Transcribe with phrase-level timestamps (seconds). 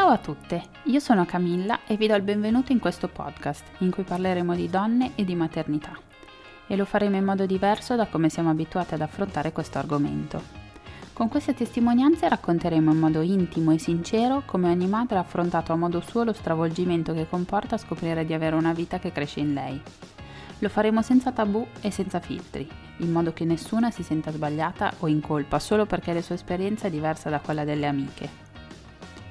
[0.00, 3.90] Ciao a tutte, io sono Camilla e vi do il benvenuto in questo podcast in
[3.90, 5.92] cui parleremo di donne e di maternità.
[6.66, 10.42] E lo faremo in modo diverso da come siamo abituati ad affrontare questo argomento.
[11.12, 15.76] Con queste testimonianze racconteremo in modo intimo e sincero come ogni madre ha affrontato a
[15.76, 19.78] modo suo lo stravolgimento che comporta scoprire di avere una vita che cresce in lei.
[20.60, 22.66] Lo faremo senza tabù e senza filtri,
[23.00, 26.86] in modo che nessuna si senta sbagliata o in colpa solo perché la sua esperienza
[26.86, 28.48] è diversa da quella delle amiche.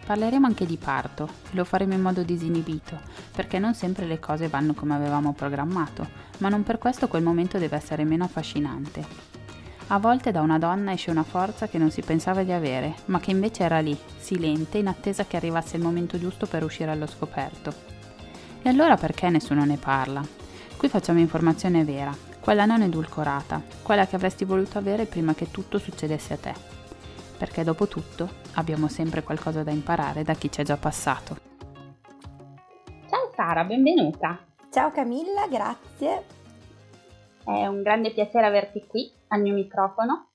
[0.09, 2.99] Parleremo anche di parto, lo faremo in modo disinibito,
[3.31, 6.07] perché non sempre le cose vanno come avevamo programmato,
[6.39, 9.05] ma non per questo quel momento deve essere meno affascinante.
[9.89, 13.19] A volte da una donna esce una forza che non si pensava di avere, ma
[13.19, 17.05] che invece era lì, silente, in attesa che arrivasse il momento giusto per uscire allo
[17.05, 17.71] scoperto.
[18.63, 20.25] E allora perché nessuno ne parla?
[20.75, 25.77] Qui facciamo informazione vera, quella non edulcorata, quella che avresti voluto avere prima che tutto
[25.77, 26.78] succedesse a te
[27.39, 31.37] perché dopo tutto abbiamo sempre qualcosa da imparare da chi ci è già passato.
[33.07, 34.45] Ciao Sara, benvenuta.
[34.69, 36.25] Ciao Camilla, grazie.
[37.45, 40.25] È un grande piacere averti qui al mio microfono.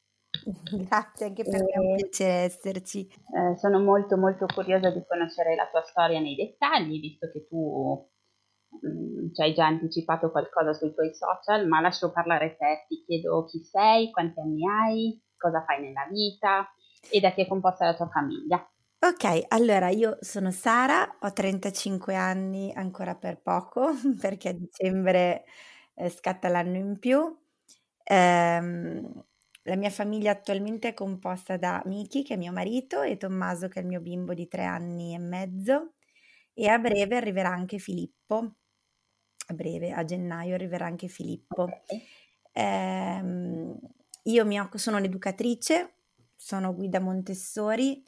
[0.88, 3.06] Grazie, anche per me è un piacere esserci.
[3.06, 8.10] Eh, sono molto molto curiosa di conoscere la tua storia nei dettagli, visto che tu
[8.68, 13.04] mh, mm, ci hai già anticipato qualcosa sui tuoi social, ma lascio parlare te, ti
[13.06, 16.68] chiedo chi sei, quanti anni hai, cosa fai nella vita,
[17.10, 18.66] e da chi è composta la tua famiglia.
[19.00, 25.44] Ok, allora io sono Sara, ho 35 anni ancora per poco, perché a dicembre
[25.94, 27.36] eh, scatta l'anno in più.
[28.04, 29.24] Ehm,
[29.64, 33.80] la mia famiglia attualmente è composta da Miki, che è mio marito, e Tommaso, che
[33.80, 35.94] è il mio bimbo di tre anni e mezzo.
[36.54, 38.56] E a breve arriverà anche Filippo.
[39.48, 41.64] A breve, a gennaio, arriverà anche Filippo.
[41.64, 42.02] Okay.
[42.52, 43.78] Ehm,
[44.24, 45.94] io mi occupo, sono un'educatrice,
[46.44, 48.02] sono Guida Montessori,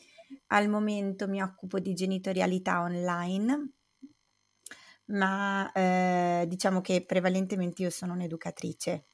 [0.48, 3.70] al momento mi occupo di genitorialità online,
[5.06, 9.06] ma eh, diciamo che prevalentemente io sono un'educatrice.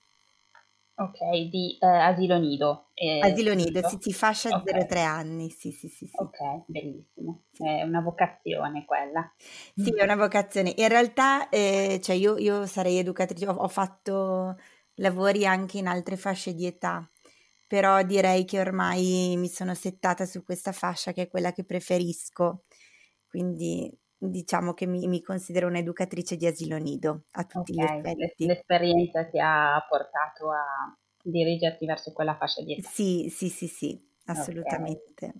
[0.94, 2.90] Ok, di eh, asilo nido.
[2.94, 4.74] Eh, asilo nido, sì, sì, fascia okay.
[4.74, 6.16] 0-3 anni, sì, sì, sì, sì.
[6.16, 7.44] Ok, bellissimo.
[7.52, 9.32] È una vocazione quella.
[9.76, 10.72] Sì, è una vocazione.
[10.76, 14.56] In realtà, eh, cioè io, io, sarei educatrice, ho, ho fatto
[14.94, 17.08] lavori anche in altre fasce di età,
[17.72, 22.64] però direi che ormai mi sono settata su questa fascia che è quella che preferisco,
[23.26, 28.02] quindi diciamo che mi, mi considero un'educatrice di asilo nido a tutti okay.
[28.02, 28.44] gli effetti.
[28.44, 30.94] L'esperienza ti ha portato a
[31.24, 32.90] dirigerti verso quella fascia di età?
[32.90, 35.32] Sì, sì, sì, sì, assolutamente.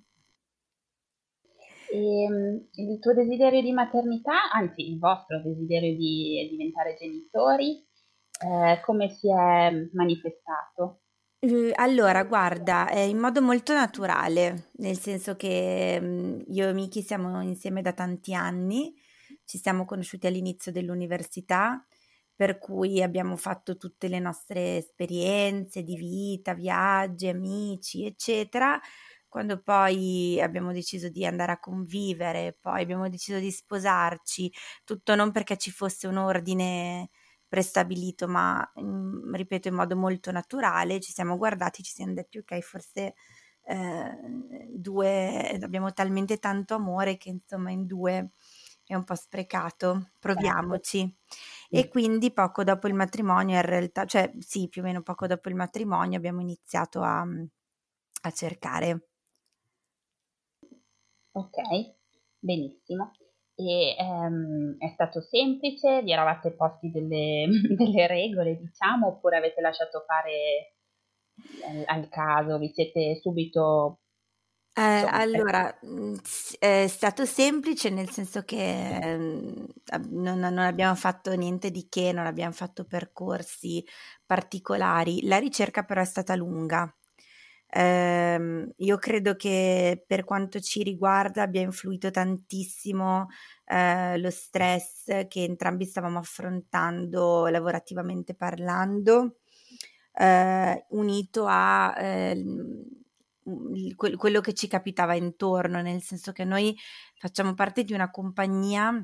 [1.91, 1.93] Okay.
[1.93, 7.87] Ehm, e, il tuo desiderio di maternità, anzi il vostro desiderio di diventare genitori,
[8.43, 11.02] eh, come si è manifestato?
[11.45, 17.41] Uhm, allora guarda, in modo molto naturale, nel senso che, mhmm, io e Miki siamo
[17.43, 18.95] insieme da tanti anni,
[19.45, 21.85] ci siamo conosciuti all'inizio dell'università,
[22.35, 28.81] per cui abbiamo fatto tutte le nostre esperienze di vita, viaggi, amici, eccetera.
[29.29, 34.53] Quando poi abbiamo deciso di andare a convivere, poi abbiamo deciso di sposarci,
[34.85, 37.09] tutto non perché ci fosse un ordine
[37.53, 42.59] prestabilito, ma mh, ripeto in modo molto naturale, ci siamo guardati, ci siamo detti ok,
[42.61, 43.15] forse
[43.65, 44.17] eh,
[44.71, 48.31] due abbiamo talmente tanto amore che insomma in due
[48.87, 51.15] è un po' sprecato, proviamoci.
[51.69, 55.49] E quindi poco dopo il matrimonio, in realtà, cioè sì, più o meno poco dopo
[55.51, 57.21] il matrimonio abbiamo iniziato a,
[58.23, 59.09] a cercare.
[61.35, 61.57] Ok,
[62.41, 63.13] benissimo
[63.71, 70.05] e ehm, è stato semplice, vi eravate posti delle, delle regole, diciamo, oppure avete lasciato
[70.07, 70.75] fare
[71.65, 73.99] eh, al caso, vi siete subito...
[74.75, 76.15] Eh, allora, mm,
[76.59, 82.25] è stato semplice nel senso che eh, non, non, abbiamo fatto niente di che, non
[82.25, 83.85] abbiamo fatto percorsi
[84.25, 85.27] particolari.
[85.27, 86.91] La ricerca però è stata lunga,
[87.75, 93.29] eh, io credo che per quanto ci riguarda abbia influito tantissimo
[93.65, 99.39] eh, lo stress che entrambi stavamo affrontando lavorativamente parlando,
[100.13, 102.85] eh, unito a ehm,
[103.97, 106.77] quello che ci capitava intorno, nel senso che noi
[107.19, 109.03] facciamo parte di una compagnia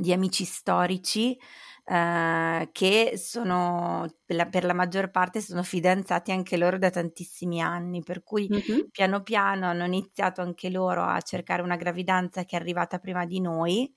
[0.00, 1.38] di amici storici
[1.84, 7.60] eh, che sono per la, per la, maggior parte sono fidanzati anche loro da tantissimi
[7.60, 8.88] anni, per cui mm-hmm.
[8.92, 13.40] piano piano hanno iniziato anche loro a cercare una gravidanza che è arrivata prima di
[13.40, 13.92] noi.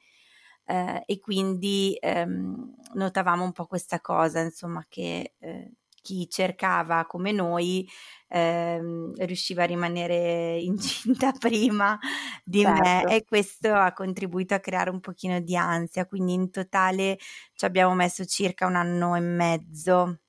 [0.66, 5.72] Eh, e quindi ehm, notavamo un po' questa cosa, insomma, che eh,
[6.04, 7.90] chi cercava come noi
[8.28, 11.98] ehm, riusciva a rimanere incinta prima
[12.44, 12.82] di certo.
[12.82, 17.18] me e questo ha contribuito a creare un pochino di ansia, quindi in totale
[17.56, 20.20] ci abbiamo messo circa un anno e mezzo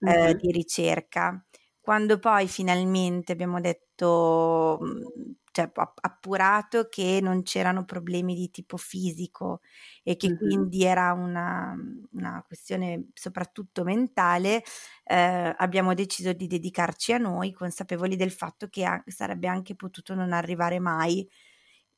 [0.00, 0.32] eh, mm-hmm.
[0.38, 1.44] di ricerca.
[1.80, 9.60] Quando poi finalmente abbiamo detto mhmm, cioè, appurato che non c'erano problemi di tipo fisico
[10.02, 10.38] e che mm-hmm.
[10.38, 11.74] quindi era una,
[12.12, 14.62] una, questione soprattutto mentale,
[15.04, 20.14] eh, abbiamo deciso di dedicarci a noi, consapevoli del fatto che a- sarebbe anche potuto
[20.14, 21.28] non arrivare mai.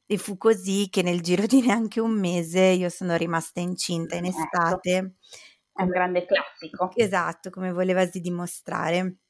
[0.04, 4.26] E fu così che nel giro di neanche un mese io sono rimasta incinta in
[4.26, 4.36] ecco.
[4.38, 5.14] estate.
[5.74, 6.90] È un grande classico.
[6.94, 9.21] Esatto, come volevasi dimostrare.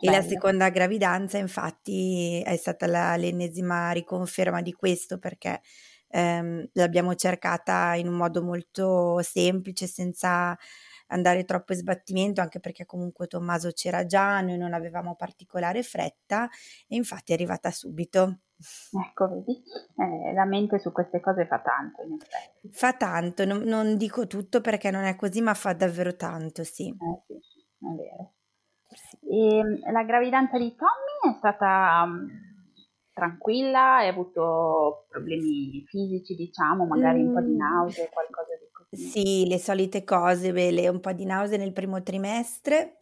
[0.00, 5.60] E la seconda gravidanza infatti è stata la, l'ennesima riconferma di questo perché
[6.08, 10.56] ehm, l'abbiamo cercata in un modo molto semplice, senza
[11.08, 16.48] andare troppo in sbattimento, anche perché comunque Tommaso c'era già, noi non avevamo particolare fretta
[16.88, 18.40] e infatti è arrivata subito.
[19.06, 19.62] Ecco, vedi,
[19.96, 22.70] eh, la mente su queste cose fa tanto, in effetti.
[22.70, 26.88] Fa tanto, non, non, dico tutto perché non è così, ma fa davvero tanto, sì.
[26.88, 28.32] Eh, sì, è vero.
[29.28, 32.28] E la gravidanza di Tommy è stata um,
[33.12, 37.56] tranquilla, hai avuto problemi fisici, diciamo, magari un po' di mm.
[37.56, 39.04] nausea, qualcosa di così?
[39.04, 42.98] Sì, le solite cose, beh, un po' di nausea nel primo trimestre,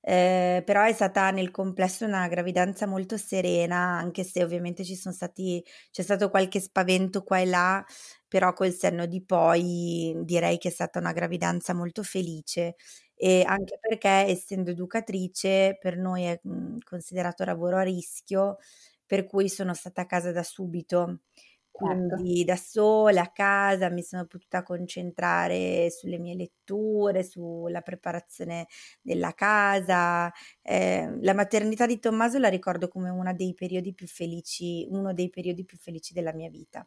[0.00, 5.14] eh, però è stata nel complesso una gravidanza molto serena, anche se ovviamente ci sono
[5.14, 7.84] stati, c'è stato qualche spavento qua e là,
[8.26, 12.76] però col senno di poi direi che è stata una gravidanza molto felice
[13.22, 18.56] e anche perché essendo educatrice per noi è mhmm, considerato lavoro a rischio,
[19.06, 21.20] per cui sono stata a casa da subito.
[21.78, 22.16] Certo.
[22.18, 28.66] Quindi da sola a casa mi sono potuta concentrare sulle mie letture, sulla preparazione
[29.00, 30.30] della casa.
[30.62, 35.30] Eh, la maternità di Tommaso la ricordo come uno dei periodi più felici, uno dei
[35.30, 36.86] periodi più felici della mia vita.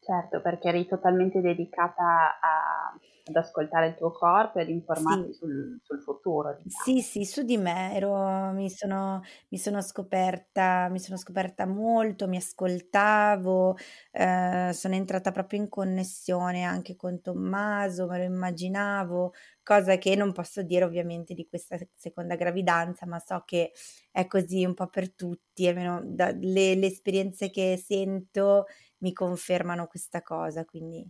[0.00, 5.38] Certo, perché eri totalmente dedicata a, ad ascoltare il tuo corpo e ad informarti sì.
[5.38, 6.56] sul, sul, futuro.
[6.62, 6.84] Diciamo.
[6.84, 12.28] Sì, sì, su di me ero, mi, sono, mi, sono scoperta, mi sono scoperta molto,
[12.28, 13.76] mi ascoltavo,
[14.12, 19.32] eh, sono entrata proprio in connessione anche con Tommaso, me lo immaginavo,
[19.64, 23.72] cosa che non posso dire ovviamente di questa seconda gravidanza, ma so che
[24.12, 28.66] è così un po' per tutti, almeno dalle le esperienze che sento
[28.98, 31.04] mi confermano questa cosa, quindi...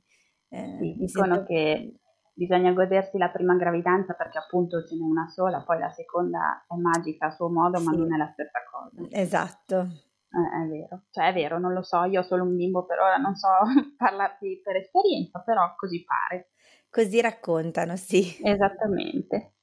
[0.49, 1.45] Eh, sì, dicono sento...
[1.45, 1.95] che
[2.37, 6.75] bisogna godersi la prima gravidanza perché appunto ce n'è una sola, poi la seconda è
[6.77, 9.09] magica a suo modo, ma non è la stessa cosa.
[9.11, 9.89] Esatto.
[10.29, 12.99] Eh, è vero, cioè è vero, non lo so, io ho solo un bimbo per
[12.99, 13.49] ora, non so
[13.97, 16.51] parlarti per esperienza, però così pare.
[16.91, 18.39] Così raccontano, sì.
[18.43, 19.55] Esattamente.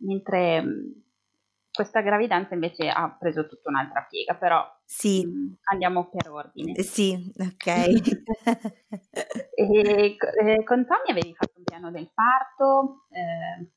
[0.00, 0.64] Mentre
[1.72, 5.24] questa gravidanza invece ha preso tutta un'altra piega, però sì.
[5.24, 6.72] Mh, andiamo per ordine.
[6.72, 7.66] Eh, sì, ok.
[9.54, 13.06] e, e, con Tommy avevi fatto piano del parto?
[13.08, 13.70] Eh,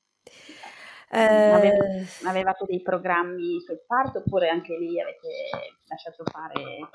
[1.18, 6.90] eh, avevate dei programmi sul parto oppure anche lì avete lasciato fare?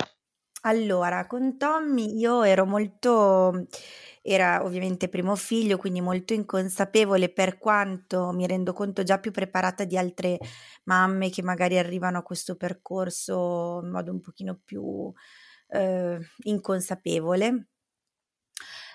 [0.62, 3.66] Allora, con Tommy io ero molto
[4.21, 9.85] era ovviamente primo figlio, quindi molto inconsapevole per quanto mi rendo conto già più preparata
[9.85, 10.38] di altre
[10.85, 15.11] mamme che magari arrivano a questo percorso in modo un pochino più
[15.69, 17.69] eh, inconsapevole.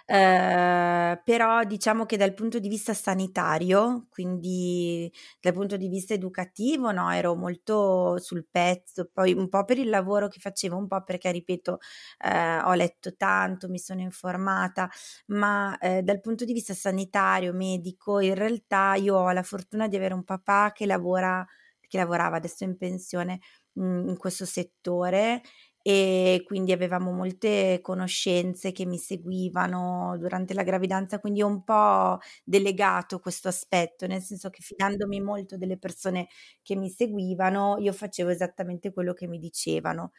[0.08, 6.92] Eh, però diciamo che dal punto di vista sanitario, quindi dal punto di vista educativo,
[6.92, 11.02] no, ero molto sul pezzo, poi un po' per il lavoro che facevo, un po'
[11.04, 11.80] perché, ripeto,
[12.24, 14.88] eh, ho letto tanto, mi sono informata,
[15.28, 19.96] ma eh, dal punto di vista sanitario, medico, in realtà io ho la fortuna di
[19.96, 21.44] avere un papà che lavora,
[21.88, 23.40] che lavorava adesso in pensione
[23.74, 25.42] mh, mm, in questo settore
[25.88, 32.18] e quindi avevamo molte conoscenze che mi seguivano durante la gravidanza, quindi ho un po'
[32.44, 36.28] delegato questo aspetto, nel senso che fidandomi molto delle persone
[36.64, 40.12] che mi seguivano, io facevo esattamente quello che mi dicevano.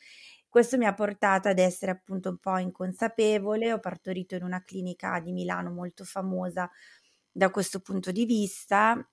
[0.49, 5.19] Questo mi ha portata ad essere appunto un po' inconsapevole, ho partorito in una clinica
[5.21, 6.71] di Milano molto famosa
[7.31, 9.05] da questo punto di vista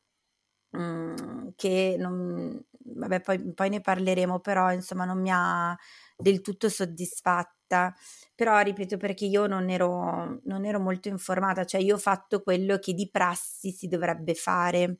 [0.73, 5.77] mhmm, che non vabbè poi poi ne parleremo, però insomma non mi ha
[6.17, 7.93] del tutto soddisfatta.
[8.35, 12.77] Però ripeto perché io non ero non ero molto informata, cioè io ho fatto quello
[12.79, 14.99] che di prassi si dovrebbe fare.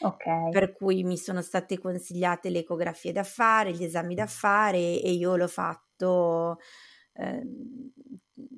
[0.00, 0.54] Okay.
[0.54, 5.10] Per cui mi sono state consigliate le ecografie da fare, gli esami da fare e
[5.12, 6.58] io l'ho fatto,
[7.14, 7.92] ehm,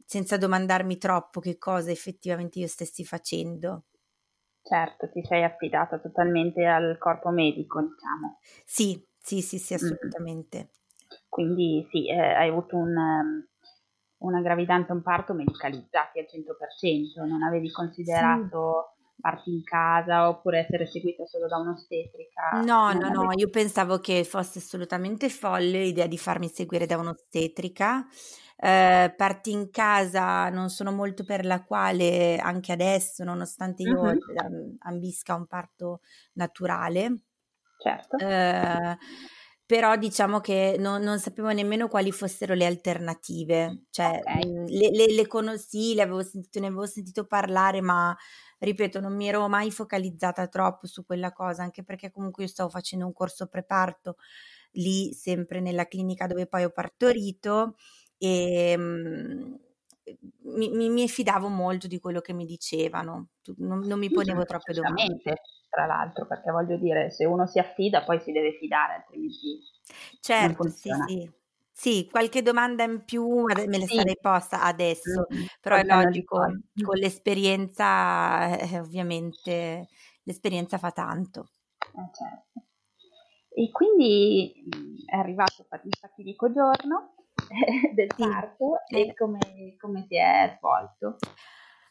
[0.04, 3.84] senza domandarmi troppo che cosa effettivamente io stessi facendo.
[4.66, 8.40] Certo, ti sei affidata totalmente al corpo medico, diciamo.
[8.64, 10.70] Sì, sì, sì, sì, assolutamente.
[11.28, 13.46] Quindi sì, eh, hai avuto un, um,
[14.18, 20.60] una gravidanza e un parto medicalizzati al 100%, non avevi considerato parti in casa oppure
[20.60, 22.62] essere seguita solo da un'ostetrica?
[22.64, 28.06] No, no, no, io pensavo che fosse assolutamente folle l'idea di farmi seguire da un'ostetrica.
[28.58, 34.76] Eh, parti in casa non sono molto per la quale anche adesso, nonostante io uh-huh.
[34.78, 36.00] ambisca un parto
[36.34, 37.20] naturale.
[37.78, 38.16] Certo.
[38.16, 38.96] Eh,
[39.66, 43.86] però diciamo che non, non, sapevo nemmeno quali fossero le alternative.
[43.90, 44.50] Cioè, okay.
[44.50, 48.16] mh, le, le, le conosci, le avevo sentito, ne avevo sentito parlare, ma
[48.58, 52.70] ripeto, non mi ero mai focalizzata troppo su quella cosa, anche perché comunque io stavo
[52.70, 54.16] facendo un corso preparto
[54.72, 57.76] lì, sempre nella clinica dove poi ho partorito
[58.18, 59.58] e mh,
[60.42, 64.46] mi, mi, mi, fidavo molto di quello che mi dicevano, non, non mi ponevo sì,
[64.46, 65.34] troppe domande.
[65.68, 69.60] Tra l'altro, perché voglio dire, se uno si affida poi si deve fidare, altrimenti...
[70.20, 71.30] Certo, sì, sì.
[71.78, 73.96] Sì, qualche domanda in più me le Sì.
[73.96, 75.46] sarei posta adesso, Mh-mh.
[75.60, 76.38] però è di logico.
[76.38, 76.82] Mh.
[76.82, 79.88] con l'esperienza, eh, ovviamente
[80.22, 81.48] l'esperienza fa tanto.
[81.78, 82.64] Eh certo.
[83.50, 84.64] E quindi,
[85.04, 86.48] è arrivato fa il fatidico
[87.94, 88.98] del Sì, parto eh.
[88.98, 91.22] e come come si è svolto?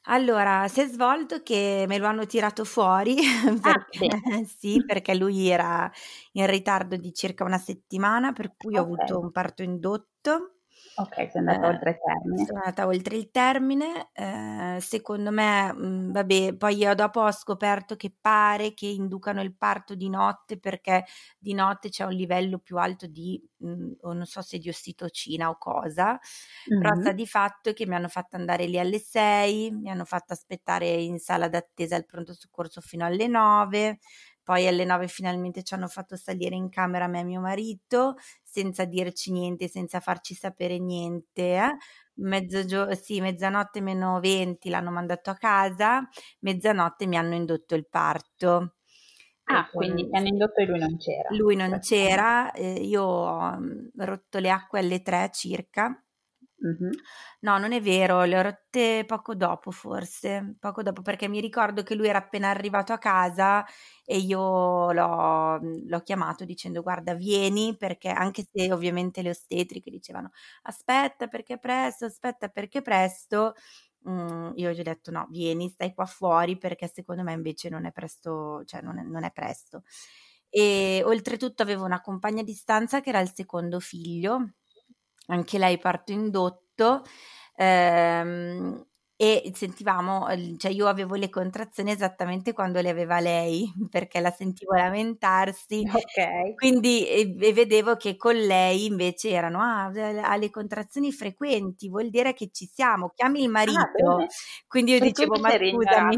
[0.07, 3.15] Allora, si è svolto che me lo hanno tirato fuori
[3.63, 4.21] Ah, perché bene.
[4.45, 5.91] sì, perché lui era
[6.33, 9.19] in ritardo di circa una settimana, per cui ho avuto Okay.
[9.19, 10.54] un parto indotto.
[10.97, 12.47] Okay, sei andata Ehm, oltre il termine.
[12.47, 17.95] sono andata oltre il termine, ehm, secondo me, mhmm, vabbè, poi io dopo ho scoperto
[17.95, 21.05] che pare che inducano il parto di notte perché
[21.37, 25.49] di notte c'è un livello più alto di, mhmm, o non so se di ossitocina
[25.49, 26.19] o cosa,
[26.77, 30.33] però sta di fatto che mi hanno fatto andare lì alle 6, mi hanno fatto
[30.33, 33.99] aspettare in sala d'attesa al pronto soccorso fino alle 9,
[34.45, 38.85] poi alle 9 finalmente ci hanno fatto salire in camera me e mio marito, senza
[38.85, 41.77] dirci niente, senza farci sapere niente, eh.
[42.17, 46.07] Mezzogio sì, mezzanotte meno 20 l'hanno mandato a casa,
[46.41, 48.75] mezzanotte mi hanno indotto il parto.
[49.47, 51.79] E Ah, quindi con ti hanno indotto e lui non c'era, Lui non praticamente.
[51.79, 56.04] c'era, ehm, io ho, mhmm, rotto le acque alle 3 circa.
[57.41, 61.83] No, non è vero, le ho rotte poco dopo forse, poco dopo perché mi ricordo
[61.83, 63.63] che lui era appena arrivato a casa
[64.03, 69.91] e io l'ho, mhmm, l'ho chiamato dicendo guarda vieni perché anche se ovviamente le ostetriche
[69.91, 70.31] dicevano
[70.63, 73.53] aspetta perché presto, aspetta perché presto,
[74.05, 77.85] mhmm, io gli ho detto no, vieni, stai qua fuori perché secondo me invece non
[77.85, 79.83] è presto, cioè non è, non è presto.
[80.49, 84.51] E oltretutto avevo una compagna di stanza che era il secondo figlio,
[85.27, 87.03] anche lei parto indotto,
[87.55, 88.85] ehm,
[89.17, 94.31] e sentivamo, ehm, cioè io avevo le contrazioni esattamente quando le aveva lei, perché la
[94.31, 96.55] sentivo lamentarsi, Okay.
[96.55, 99.85] quindi e, e vedevo che con lei invece erano, ah,
[100.23, 103.89] ha le contrazioni frequenti, vuol dire che ci siamo, chiami il Ah, marito.
[103.93, 104.27] bene.
[104.67, 106.17] Quindi io cui dicevo, ma scusami,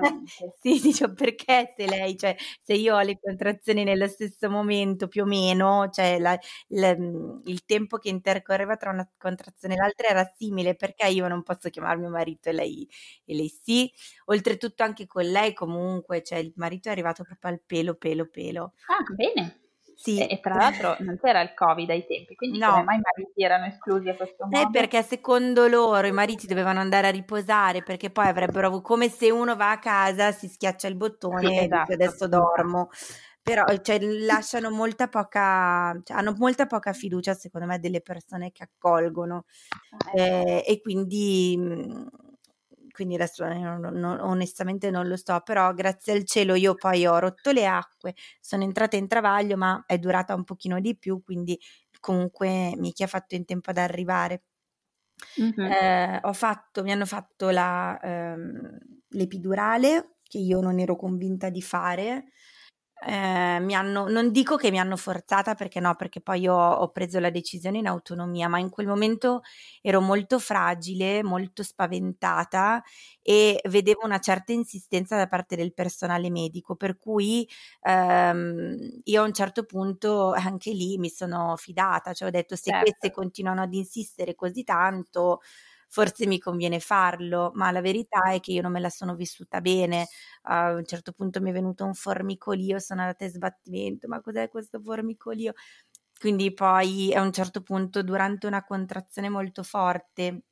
[0.60, 5.22] sì, dicevo, perché se lei, cioè, se io ho le contrazioni nello stesso momento più
[5.22, 6.38] o meno, cioè la-
[6.68, 6.90] la-
[7.44, 11.68] il tempo che intercorreva tra una contrazione e l'altra era simile, perché io non posso
[11.70, 12.88] chiamare mio marito e lei,
[13.24, 13.90] e lei sì.
[14.26, 18.72] Oltretutto anche con lei comunque, cioè il marito è arrivato proprio al pelo, pelo, pelo.
[18.88, 19.60] Ah, bene.
[19.96, 20.22] Sì.
[20.22, 22.82] E, e tra l'altro non c'era il Covid ai tempi, quindi come No.
[22.82, 24.70] mai i mariti erano esclusi a questo Eh, modo?
[24.70, 29.28] perché secondo loro i mariti dovevano andare a riposare perché poi avrebbero avuto come se
[29.32, 30.94] uno va a casa, si schiaccia il
[31.38, 32.88] Sì, bottone e dice esatto, adesso dormo.
[33.42, 38.62] Però cioè, lasciano molta poca, cioè, hanno molta poca fiducia secondo me delle persone che
[38.64, 39.44] accolgono
[39.90, 40.36] Ah, ecco.
[40.42, 42.06] eh, e quindi, mh,
[42.96, 47.06] quindi adesso eh, non- non- onestamente non lo so, però grazie al cielo io poi
[47.06, 51.22] ho rotto le acque, sono entrata in travaglio ma è durata un pochino di più,
[51.22, 51.58] quindi
[52.00, 54.42] comunque Miki ha fatto in tempo ad arrivare.
[55.36, 55.76] Mhm.
[55.80, 58.78] Eh, ho fatto, mi hanno fatto la, ehm,
[59.10, 62.26] l'epidurale che io non ero convinta di fare
[63.06, 66.88] eh, mi hanno, non dico che mi hanno forzata perché no, perché poi io ho
[66.90, 69.42] preso la decisione in autonomia, ma in quel momento
[69.82, 72.82] ero molto fragile, molto spaventata
[73.22, 77.48] e vedevo una certa insistenza da parte del personale medico, per cui
[77.82, 82.70] ehm, io a un certo punto anche lì mi sono fidata, cioè ho detto se
[82.70, 82.80] certo.
[82.80, 85.40] queste continuano ad insistere così tanto
[85.88, 89.60] forse mi conviene farlo, ma la verità è che io non me la sono vissuta
[89.60, 90.06] bene.
[90.42, 94.48] A un certo punto mi è venuto un formicolio, sono andata in sbattimento, ma cos'è
[94.48, 95.52] questo formicolio?
[96.18, 100.42] Quindi poi a un certo punto, durante una contrazione molto forte,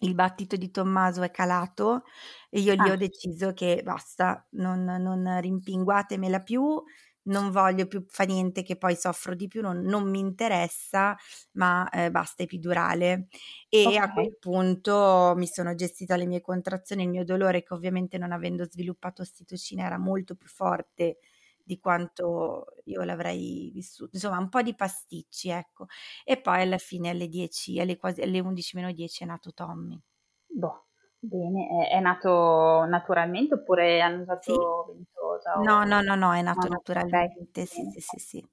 [0.00, 2.02] il battito di Tommaso è calato
[2.50, 2.92] e io lì ah.
[2.92, 6.82] ho deciso che basta, non, non rimpinguatemela più,
[7.26, 11.16] non voglio più fa niente che poi soffro di più, non, non mi interessa,
[11.52, 13.28] ma eh, basta epidurale.
[13.68, 13.96] E okay.
[13.96, 18.32] a quel punto mi sono gestita le mie contrazioni, il mio dolore che ovviamente non
[18.32, 21.18] avendo sviluppato ossitocina era molto più forte
[21.66, 25.86] di quanto io l'avrei vissuto, insomma un po' di pasticci, ecco.
[26.24, 30.00] E poi alla fine alle 10, alle, quasi, alle 11 meno 10 è nato Tommy.
[30.46, 30.85] Boh,
[31.26, 34.92] bene, è, è nato naturalmente oppure hanno usato sì.
[34.92, 35.58] ventosa?
[35.58, 35.62] O...
[35.62, 37.66] No, no, no, no, è nato no, naturalmente, okay.
[37.66, 38.48] sì, sì, sì, sì.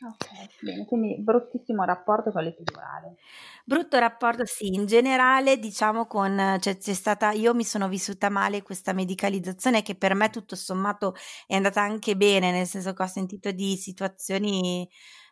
[0.00, 3.16] Ok, bene, quindi bruttissimo rapporto con l'epidurale.
[3.64, 8.62] Brutto rapporto, sì, in generale diciamo con, cioè c'è stata, io mi sono vissuta male
[8.62, 11.14] questa medicalizzazione che per me tutto sommato
[11.48, 14.88] è andata anche bene, nel senso che ho sentito di situazioni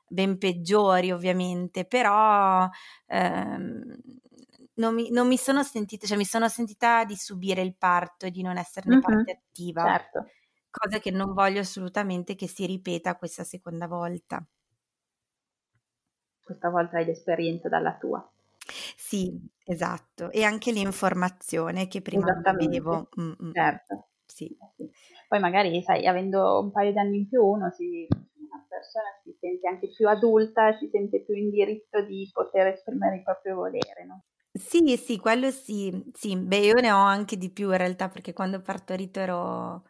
[0.08, 2.68] ben peggiori ovviamente, però
[3.06, 3.84] ehm,
[4.76, 8.30] non, mi, non mi, sono sentita, cioè mi sono sentita di subire il parto e
[8.30, 9.82] di non esserne mm-hmm, parte attiva.
[9.84, 10.26] Certo.
[10.70, 14.44] Cosa che non voglio assolutamente che si ripeta questa seconda volta
[16.46, 18.24] questa volta hai l'esperienza dalla tua.
[18.96, 23.08] Sì, esatto, e anche l'informazione che prima non avevo.
[23.20, 23.52] Mm-mm.
[23.52, 24.06] Certo.
[24.24, 24.56] Sì.
[25.26, 29.36] Poi magari, sai, avendo un paio di anni in più, uno si, una persona si
[29.40, 34.04] sente anche più adulta, si sente più in diritto di poter esprimere il proprio volere,
[34.06, 34.22] no?
[34.58, 36.36] Sì, sì, quello sì, sì.
[36.36, 39.84] Beh, io ne ho anche di più in realtà, perché quando ho partorito ero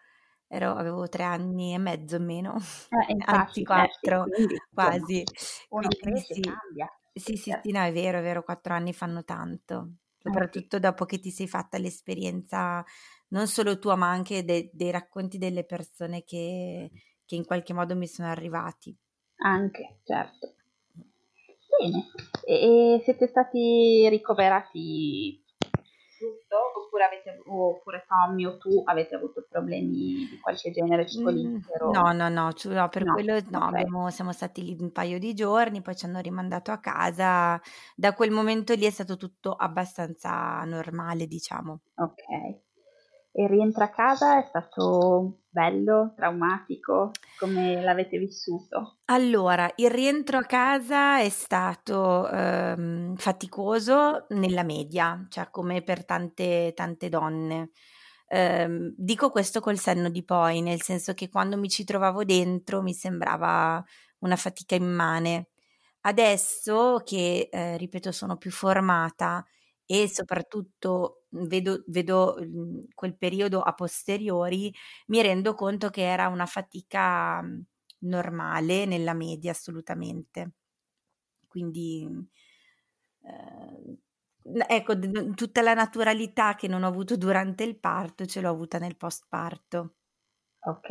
[0.51, 2.59] Ero avevo 3 anni e mezzo meno,
[2.91, 5.29] Eh, infatti, 4, eh quindi quasi.
[5.71, 6.41] uno Quindi cresce sì.
[6.41, 6.89] cambia.
[7.13, 7.63] Sì, sì, Certo.
[7.63, 9.97] sì, no, è vero, è vero, 4 anni fanno tanto,
[10.27, 10.63] Eh sì.
[10.63, 12.85] soprattutto dopo che ti sei fatta l'esperienza
[13.31, 16.91] non solo tua, ma anche de dei racconti delle persone che
[17.27, 18.97] che in qualche modo mi sono arrivati.
[19.45, 20.56] Anche, certo.
[21.79, 22.07] Bene.
[22.45, 25.45] E siete stati ricoverati
[26.19, 31.07] tutto oppure, avete, oppure Tommy o tu avete avuto problemi di qualche genere?
[31.19, 31.59] Mm,
[31.93, 33.69] no, no, no, no, per no, quello no, okay.
[33.69, 37.61] abbiamo, siamo stati lì un paio di giorni, poi ci hanno rimandato a casa.
[37.95, 41.81] Da quel momento lì è stato tutto abbastanza normale, diciamo.
[41.97, 42.65] Ok.
[43.33, 47.13] E il rientro a casa è stato bello, traumatico?
[47.39, 48.99] Come l'avete vissuto?
[49.07, 56.73] Allora, il rientro a casa è stato ehm, faticoso nella media, cioè come per tante,
[56.75, 57.71] tante donne.
[58.29, 62.83] Eh, dico questo col senno di poi, nel senso che quando mi ci trovavo dentro
[62.83, 63.83] mi sembrava
[64.19, 65.49] una fatica immane.
[66.03, 69.45] Adesso che, eh, ripeto, sono più formata
[69.87, 72.37] e soprattutto vedo, vedo
[72.95, 74.73] quel periodo a posteriori,
[75.09, 77.43] mi rendo conto che era una fatica
[78.01, 80.53] normale nella media assolutamente.
[81.49, 82.07] Quindi
[83.23, 83.97] eh,
[84.69, 84.99] ecco,
[85.35, 89.27] tutta la naturalità che non ho avuto durante il parto ce l'ho avuta nel post
[89.29, 89.95] parto.
[90.71, 90.89] Ok,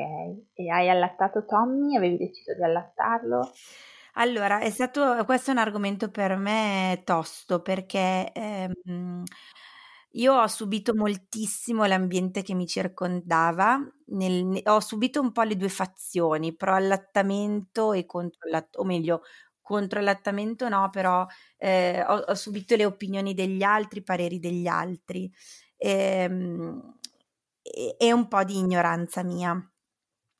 [0.53, 1.95] e hai allattato Tommy?
[1.95, 3.51] Avevi deciso di allattarlo?
[4.17, 9.23] Allora, è stato questo è un argomento per me tosto perché, ehm,
[10.12, 15.58] io ho subito moltissimo l'ambiente che mi circondava, nel ne ho subito un po' le
[15.58, 19.23] due fazioni, pro allattamento e contro allat o meglio,
[19.62, 21.25] contro allattamento no, però,
[21.58, 25.30] ehm, ho ho subito le opinioni degli altri, i pareri degli altri,
[25.78, 26.97] ehm,
[27.62, 29.54] e e un po' di ignoranza mia.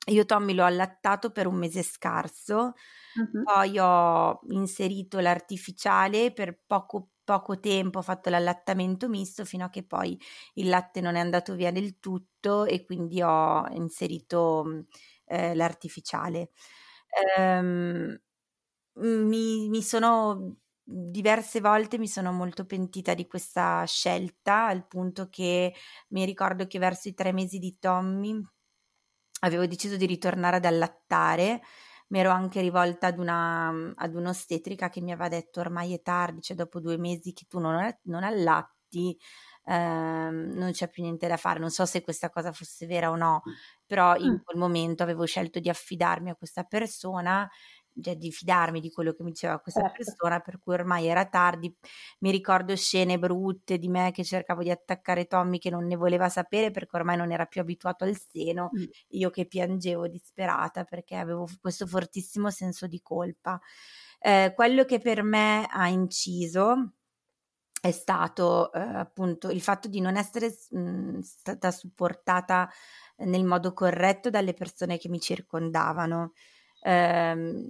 [0.08, 2.74] Io Tommy l'ho allattato per un mese scarso,
[3.16, 3.42] uh-huh.
[3.42, 9.84] poi ho inserito l'artificiale per poco, poco tempo, ho fatto l'allattamento misto fino a che
[9.84, 10.18] poi
[10.54, 14.84] il latte non è andato via del tutto e quindi ho inserito
[15.26, 16.50] eh, l'artificiale.
[17.38, 18.18] Um,
[18.98, 20.56] mi, mi sono
[20.88, 25.74] diverse volte mi sono molto pentita di questa scelta al punto che
[26.10, 28.40] mi ricordo che verso i tre mesi di Tommy
[29.40, 31.60] avevo deciso di ritornare ad allattare,
[32.08, 36.40] mi ero anche rivolta ad, una, ad un'ostetrica che mi aveva detto ormai è tardi,
[36.42, 39.16] cioè dopo due mesi che tu non, non allatti,
[39.64, 41.58] ehm, non c'è più niente da fare.
[41.58, 43.42] Non so se questa cosa fosse vera o no,
[43.86, 47.48] però in quel momento avevo scelto di affidarmi a questa persona,
[48.00, 49.92] cioè di fidarmi di quello che mi diceva questa Certo.
[49.92, 51.74] persona, per cui ormai era tardi.
[52.20, 56.28] Mi ricordo scene brutte di me che cercavo di attaccare Tommy che non ne voleva
[56.28, 58.86] sapere perché ormai non era più abituato al seno, Mm.
[59.08, 63.60] io che piangevo disperata perché avevo questo fortissimo senso di colpa.
[64.18, 66.92] Eh, quello che per me ha inciso
[67.80, 72.68] è stato eh, appunto il fatto di non essere mh, stata supportata
[73.18, 76.32] nel modo corretto dalle persone che mi circondavano.
[76.88, 77.68] Ehm,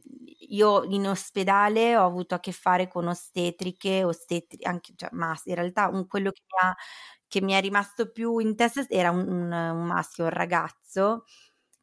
[0.51, 5.55] io in ospedale ho avuto a che fare con ostetriche, ostetri, anche, cioè, ma in
[5.55, 6.77] realtà un- quello che mi, ha,
[7.27, 11.25] che mi è rimasto più in testa era un, un- un maschio, un ragazzo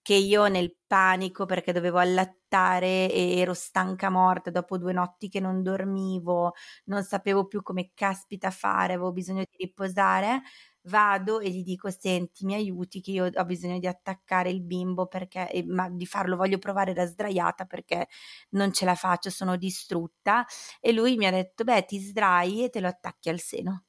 [0.02, 5.40] che io nel panico perché dovevo allattare e ero stanca morta dopo due notti che
[5.40, 6.54] non dormivo,
[6.86, 10.42] non sapevo più come caspita fare, avevo bisogno di riposare,
[10.86, 15.08] vado e gli dico senti mi aiuti che io ho bisogno di attaccare il bimbo
[15.08, 18.08] perché, ma di farlo voglio provare da sdraiata perché
[18.52, 20.46] non ce la faccio, sono distrutta
[20.80, 23.84] e lui mi ha detto beh ti sdrai e te lo attacchi al seno.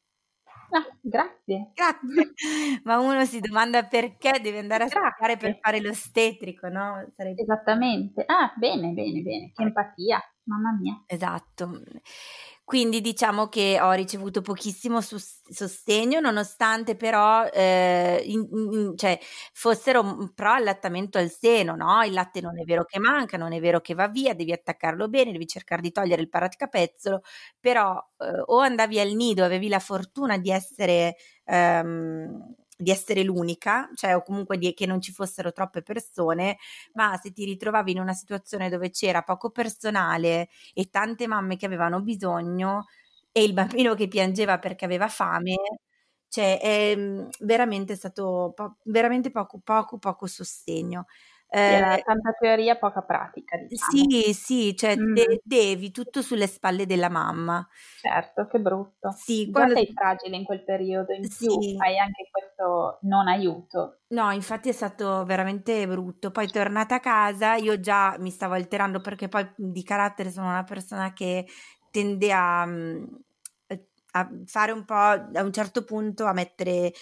[0.72, 1.74] Ah, grazie.
[1.76, 2.32] Grazie,
[2.84, 7.04] ma uno si domanda perché deve andare a studiare per fare l'ostetrico, no?
[7.16, 8.22] Sarebbe Esattamente.
[8.26, 9.50] Ah, bene, bene, bene.
[9.52, 10.20] Che empatia.
[10.44, 11.04] Mamma mia.
[11.08, 11.80] Esatto.
[12.66, 19.18] Quindi diciamo che ho ricevuto pochissimo sus- sostegno, nonostante però eh, in- in- cioè,
[19.52, 22.02] fossero m- pro allattamento al seno, no?
[22.04, 25.08] Il latte non è vero che manca, non è vero che va via, devi attaccarlo
[25.08, 27.20] bene, devi cercare di togliere il paracapezzolo,
[27.60, 33.88] però eh, o andavi al nido, avevi la fortuna di essere, ehm, di essere l'unica,
[33.94, 36.56] cioè o comunque di- che non ci fossero troppe persone,
[36.94, 41.66] ma se ti ritrovavi in una situazione dove c'era poco personale e tante mamme che
[41.66, 42.86] avevano bisogno
[43.32, 45.56] e il bambino che piangeva perché aveva fame,
[46.28, 51.06] cioè è mm, veramente stato po- veramente poco, poco, poco sostegno.
[51.56, 54.02] Eh, tanta teoria, poca pratica, diciamo.
[54.02, 55.14] sì, sì, cioè Mm.
[55.14, 57.66] de- devi tutto sulle spalle della mamma.
[58.00, 59.10] Certo, che brutto.
[59.10, 61.76] Sì, quando sei fragile in quel periodo, in più Sì.
[61.78, 64.00] hai anche questo non aiuto.
[64.08, 66.30] No, infatti è stato veramente brutto.
[66.30, 70.62] Poi tornata a casa, io già mi stavo alterando perché poi di carattere sono una
[70.64, 71.46] persona che
[71.90, 73.04] tende a, mm,
[74.16, 76.92] a fare un po' a un certo punto a mettere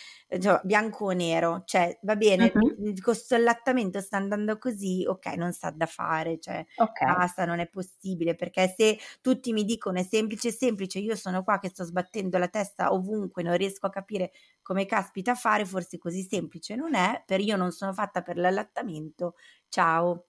[0.40, 2.72] cioè, bianco o nero, cioè va bene, Mhm.
[3.02, 7.68] questo allattamento sta andando così, ok, non sa da fare, cioè Ok, basta, non è
[7.68, 11.84] possibile, perché se tutti mi dicono è semplice, è semplice, io sono qua che sto
[11.84, 14.30] sbattendo la testa ovunque, non riesco a capire
[14.62, 19.34] come caspita fare, forse così semplice non è, per io non sono fatta per l'allattamento,
[19.68, 20.26] ciao.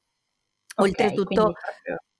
[0.77, 1.55] ok, Oltretutto quindi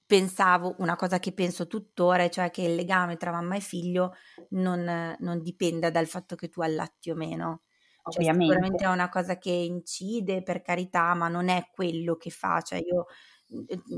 [0.06, 4.14] pensavo una cosa che penso tuttora, cioè che il legame tra mamma e figlio
[4.50, 7.62] non, non dipenda dal fatto che tu allatti o meno.
[8.10, 12.62] Cioè, sicuramente è una cosa che incide, per carità, ma non è quello che fa.
[12.62, 13.06] Cioè, io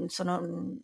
[0.08, 0.78] sono, mm,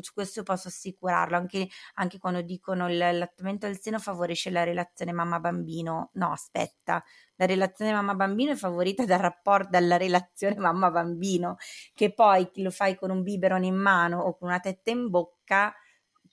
[0.00, 5.12] su questo posso assicurarlo, anche, anche quando dicono il l'allattamento al seno favorisce la relazione
[5.12, 6.10] mamma-bambino.
[6.14, 7.02] No, aspetta,
[7.36, 11.56] la relazione mamma-bambino è favorita dal rapporto, dalla relazione mamma-bambino,
[11.94, 15.74] che poi lo fai con un biberon in mano o con una tetta in bocca,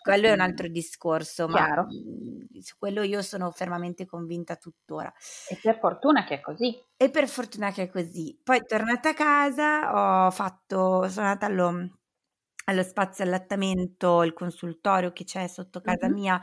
[0.06, 1.86] quello è un altro discorso, ma Chiaro.
[1.92, 5.12] mm, su quello io sono fermamente convinta tuttora.
[5.44, 6.80] E per fortuna che è così.
[6.98, 8.40] E per fortuna che è così.
[8.42, 11.98] Poi tornata a casa ho fatto, sono andata allo,
[12.66, 16.14] allo spazio allattamento, il consultorio che c'è sotto casa Mhm.
[16.14, 16.40] mia,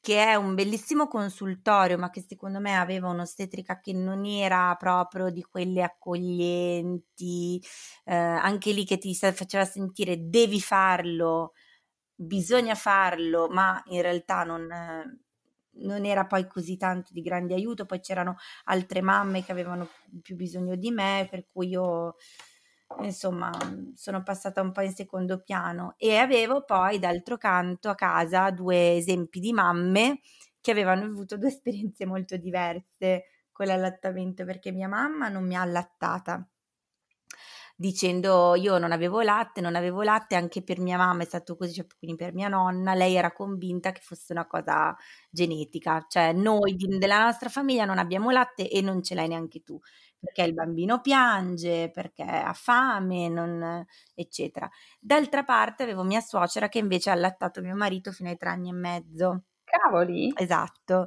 [0.00, 5.30] che è un bellissimo consultorio, ma che secondo me aveva un'ostetrica che non era proprio
[5.30, 7.60] di quelle accoglienti,
[8.04, 11.54] eh, anche lì che ti faceva sentire devi farlo,
[12.20, 14.66] bisogna farlo, ma in realtà non,
[15.70, 17.86] non era poi così tanto di grande aiuto.
[17.86, 19.88] Poi c'erano altre mamme che avevano
[20.22, 22.16] più bisogno di me, per cui io
[23.02, 23.50] insomma
[23.94, 28.96] sono passata un po' in secondo piano e avevo poi d'altro canto a casa due
[28.96, 30.20] esempi di mamme
[30.60, 35.60] che avevano avuto due esperienze molto diverse con l'allattamento perché mia mamma non mi ha
[35.60, 36.48] allattata
[37.80, 41.74] dicendo io non avevo latte, non avevo latte, anche per mia mamma è stato così,
[41.74, 44.96] cioè, quindi per mia nonna, lei era convinta che fosse una cosa
[45.30, 49.62] genetica, cioè noi di- della nostra famiglia non abbiamo latte e non ce l'hai neanche
[49.62, 49.78] tu,
[50.18, 54.68] perché il bambino piange, perché ha fame, non- eccetera.
[54.98, 58.70] D'altra parte avevo mia suocera che invece ha allattato mio marito fino ai tre anni
[58.70, 59.42] e mezzo.
[59.70, 60.32] Cavoli.
[60.36, 61.06] Esatto.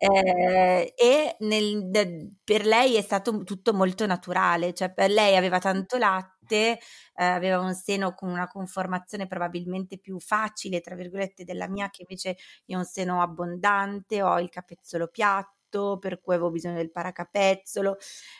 [0.00, 5.58] Eh, e nel- de- per lei è stato tutto molto naturale, cioè per lei aveva
[5.58, 6.78] tanto latte,
[7.14, 12.02] eh, aveva un seno con una conformazione probabilmente più facile, tra virgolette, della mia, che
[12.02, 16.90] invece io ho un seno abbondante, ho il capezzolo piatto, per cui avevo bisogno del
[16.92, 17.96] paracapezzolo.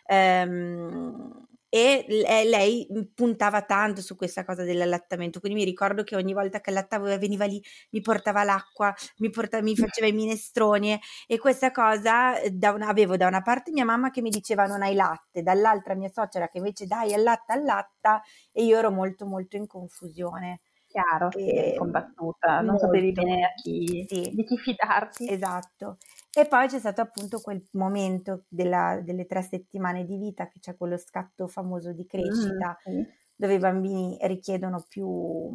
[0.06, 2.04] Ehm, e
[2.46, 7.04] lei puntava tanto su questa cosa dell'allattamento, quindi mi ricordo che ogni volta che allattavo
[7.18, 12.50] veniva lì, mi portava l'acqua, mi, portava, mi faceva i minestroni e questa cosa eh,
[12.50, 15.94] da una, avevo da una parte mia mamma che mi diceva non hai latte, dall'altra
[15.94, 20.60] mia suocera che invece dai allatta, allatta e io ero molto molto in confusione.
[20.88, 24.30] Chiaro, e, combattuta, non sapevi bene a chi, sì.
[24.32, 25.30] di chi fidarti.
[25.30, 25.98] Esatto.
[26.38, 30.76] E poi c'è stato appunto quel momento della, delle tre settimane di vita, che c'è
[30.76, 33.06] quello scatto famoso di crescita, mm, sì.
[33.34, 35.50] dove i bambini richiedono più,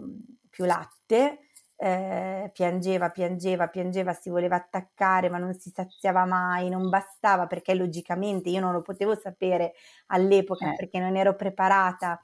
[0.49, 1.39] più latte.
[1.77, 7.75] Eh, piangeva, piangeva, piangeva, si voleva attaccare, ma non si saziava mai, non bastava perché
[7.75, 9.75] logicamente io non lo potevo sapere
[10.07, 10.75] all'epoca eh.
[10.75, 12.21] perché non ero preparata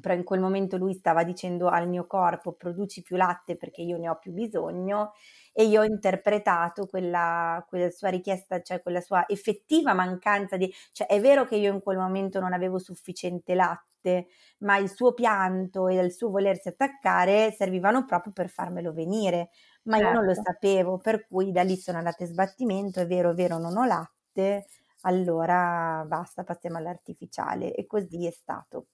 [0.00, 3.96] però in quel momento lui stava dicendo al mio corpo produci più latte perché io
[3.98, 5.12] ne ho più bisogno
[5.52, 10.72] e io ho interpretato quella, quella sua richiesta, cioè quella sua effettiva mancanza di...
[10.92, 15.12] cioè è vero che io in quel momento non avevo sufficiente latte, ma il suo
[15.12, 19.50] pianto e il suo volersi attaccare servivano proprio per farmelo venire,
[19.84, 20.08] ma certo.
[20.10, 20.50] io non lo certo.
[20.52, 23.84] sapevo, per cui da lì sono andata in sbattimento, è vero, è vero, non ho
[23.84, 24.66] latte,
[25.02, 28.86] allora basta, passiamo all'artificiale e così è stato.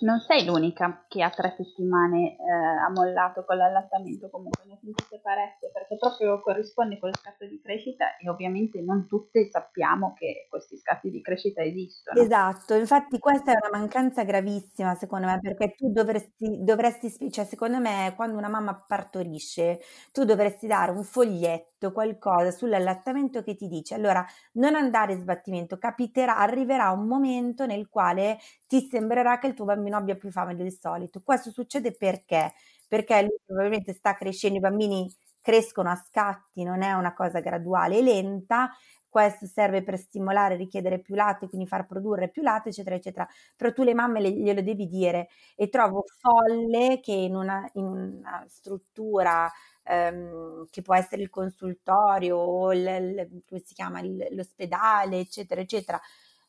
[0.00, 4.78] Non sei l'unica che a tre settimane eh, ha mollato con l'allattamento, comunque ne ho
[4.80, 10.14] sentite parecchie, perché proprio corrisponde con lo scatto di crescita e ovviamente non tutte sappiamo
[10.14, 12.20] che questi scatti di crescita esistono.
[12.20, 17.78] Esatto, infatti questa è una mancanza gravissima secondo me, perché tu dovresti, dovresti cioè secondo
[17.78, 19.78] me quando una mamma partorisce,
[20.12, 25.78] tu dovresti dare un foglietto, qualcosa sull'allattamento che ti dice, allora non andare in sbattimento,
[25.78, 30.54] capiterà, arriverà un momento nel quale ti sembrerà che il tuo bambino abbia più fame
[30.56, 31.22] del solito.
[31.22, 32.52] Questo succede perché?
[32.86, 35.10] Perché lui probabilmente sta crescendo, i bambini
[35.40, 38.70] crescono a scatti, non è una cosa graduale e lenta.
[39.08, 43.26] Questo serve per stimolare, richiedere più latte, quindi far produrre più latte, eccetera, eccetera.
[43.56, 47.84] Però tu le mamme le, glielo devi dire e trovo folle che in una, in
[47.84, 49.50] una struttura
[49.84, 56.00] ehm, che può essere il consultorio o il, il, come si chiama, l'ospedale, eccetera, eccetera,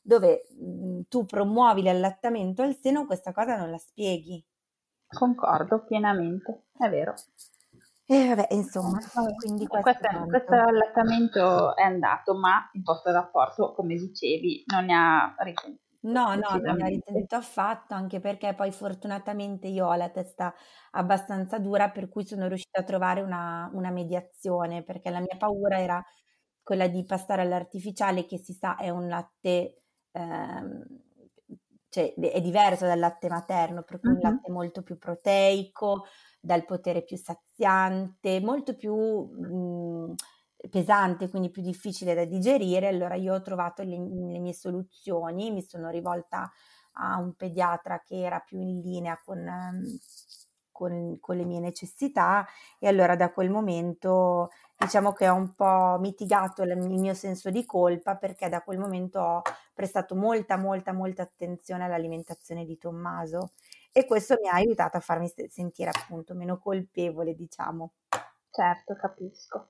[0.02, 4.44] dove mh, tu promuovi l'allattamento al seno, questa cosa non la spieghi.
[5.08, 7.14] Concordo pienamente, è vero.
[8.12, 8.98] E vabbè, insomma,
[9.38, 14.96] quindi questo, questo, questo allattamento è andato, ma il vostro rapporto, come dicevi, non ne
[14.96, 15.84] ha risentito.
[16.02, 20.52] No, no, non mi ha risentito affatto, anche perché poi fortunatamente io ho la testa
[20.92, 25.80] abbastanza dura, per cui sono riuscita a trovare una, una mediazione, perché la mia paura
[25.80, 26.04] era
[26.64, 30.84] quella di passare all'artificiale, che si sa è un latte ehm,
[31.90, 34.20] cioè, è diverso dal latte materno, proprio mm-hmm.
[34.24, 36.06] un latte molto più proteico,
[36.40, 40.16] dal potere più saziante, molto più mh,
[40.70, 42.88] pesante, quindi più difficile da digerire.
[42.88, 46.50] Allora io ho trovato le, le, mie soluzioni, mi sono rivolta
[46.94, 49.46] a un pediatra che era più in linea con,
[50.72, 52.46] con, con le mie necessità
[52.80, 57.66] e allora da quel momento diciamo che ho un po' mitigato il mio senso di
[57.66, 59.42] colpa perché da quel momento ho
[59.74, 63.52] prestato molta, molta, molta attenzione all'alimentazione di Tommaso
[63.92, 67.94] e questo mi ha aiutato a farmi sentire appunto meno colpevole, diciamo.
[68.52, 69.70] Certo, capisco.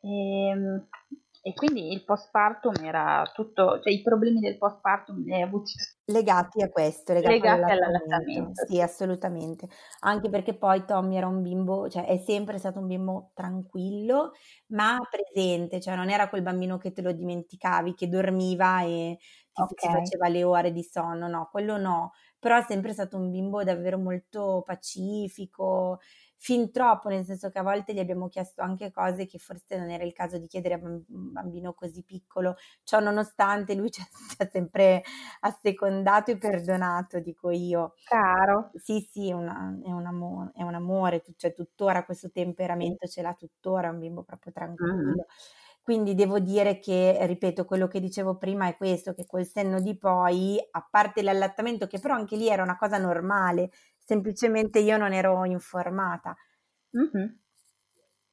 [0.00, 0.88] E, ehm,
[1.42, 5.72] e quindi il postpartum era tutto, cioè i problemi del postpartum li hai avuti
[6.04, 8.66] legati a questo, legati, legati all'allattamento.
[8.66, 9.66] Sì, assolutamente.
[10.00, 14.32] Anche perché poi Tommy era un bimbo, cioè è sempre stato un bimbo tranquillo,
[14.68, 19.16] ma presente, cioè non era quel bambino che te lo dimenticavi, che dormiva e
[19.50, 19.94] ti, okay.
[19.94, 22.12] faceva le ore di sonno, no, quello no.
[22.40, 26.00] Però è sempre stato un bimbo davvero molto pacifico,
[26.42, 29.90] fin troppo, nel senso che a volte gli abbiamo chiesto anche cose che forse non
[29.90, 34.48] era il caso di chiedere a un bambino così piccolo, ciò nonostante lui ci ha
[34.50, 35.02] sempre
[35.40, 37.92] assecondato e perdonato, dico io.
[38.04, 38.70] Caro.
[38.74, 43.20] Sì, sì, è, una, è, un, amore, è un amore, cioè tuttora questo temperamento ce
[43.20, 44.94] l'ha tuttora, è un bimbo proprio tranquillo.
[44.94, 45.18] Mm-hmm.
[45.82, 49.96] Quindi devo dire che, ripeto, quello che dicevo prima è questo, che quel senno di
[49.96, 55.12] poi, a parte l'allattamento, che però anche lì era una cosa normale, semplicemente io non
[55.12, 56.36] ero informata.
[56.96, 57.28] Mm-hmm.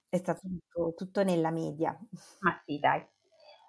[0.09, 1.97] È stato tutto, tutto nella media.
[2.39, 3.05] Ma sì, dai.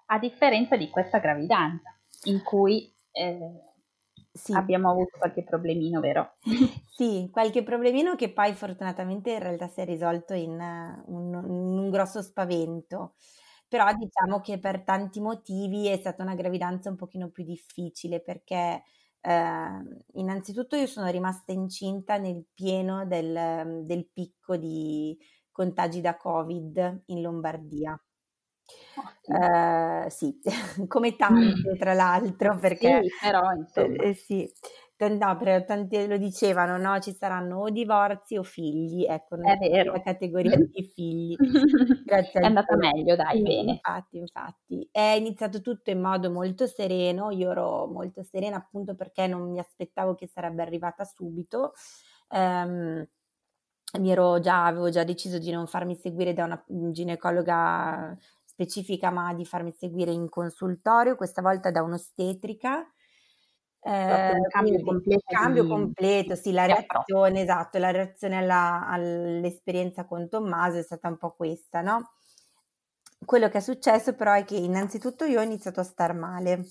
[0.07, 3.39] A differenza di questa gravidanza, in cui eh,
[4.33, 4.53] sì.
[4.55, 6.37] abbiamo avuto qualche problemino, vero?
[6.87, 11.79] sì, qualche problemino che poi fortunatamente in realtà si è risolto in, uh, un, in
[11.79, 13.15] un grosso spavento.
[13.69, 18.83] Però diciamo che per tanti motivi è stata una gravidanza un pochino più difficile perché
[19.21, 19.69] eh,
[20.15, 25.17] innanzitutto io sono rimasta incinta nel pieno del, del picco di
[25.53, 28.01] contagi da Covid in Lombardia.
[29.27, 30.39] Uh, sì,
[30.89, 34.03] come tante tra l'altro, perché sì, però insomma.
[34.05, 34.51] Eh, sì.
[35.01, 36.99] No, però tanti lo dicevano, no?
[36.99, 39.93] Ci saranno o divorzi o figli, ecco, è vero.
[39.93, 41.37] la categoria di figli.
[42.05, 43.71] Grazie è andata meglio, dai, bene.
[43.73, 44.89] Infatti, infatti.
[44.91, 49.61] È iniziato tutto in modo molto sereno, io ero molto serena appunto perché non mi
[49.61, 51.75] aspettavo che sarebbe arrivata subito.
[52.31, 53.07] Um,
[54.01, 59.33] mi ero già, avevo già deciso di non farmi seguire da una ginecologa specifica, ma
[59.33, 62.85] di farmi seguire in consultorio, questa volta da un'ostetrica.
[63.83, 65.23] Eh, un cambio completo.
[65.27, 65.69] Cambio di...
[65.69, 71.35] completo, sì, la reazione, esatto, la reazione alla, all'esperienza con Tommaso è stata un po'
[71.35, 72.11] questa, no?
[73.25, 76.65] Quello che è successo però è che innanzitutto io ho iniziato a star male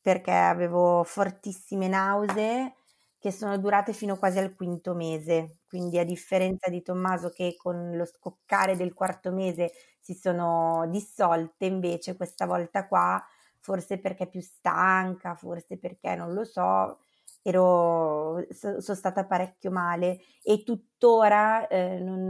[0.00, 2.74] perché avevo fortissime nausee
[3.18, 7.96] che sono durate fino quasi al quinto mese, quindi a differenza di Tommaso che con
[7.96, 13.22] lo scoccare del quarto mese si sono dissolte, invece questa volta qua,
[13.60, 16.98] forse perché più stanca, forse perché non lo so,
[17.42, 22.28] ero, so, sono stata parecchio male e tuttora eh, non,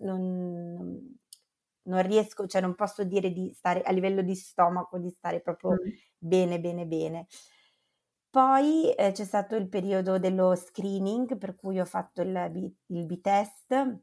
[0.00, 1.18] non,
[1.82, 5.70] non, riesco, cioè non posso dire di stare a livello di stomaco, di stare proprio
[5.72, 5.88] mm.
[6.18, 7.26] bene, bene, bene.
[8.30, 13.98] Poi eh, c'è stato il periodo dello screening, per cui ho fatto il, il B-test,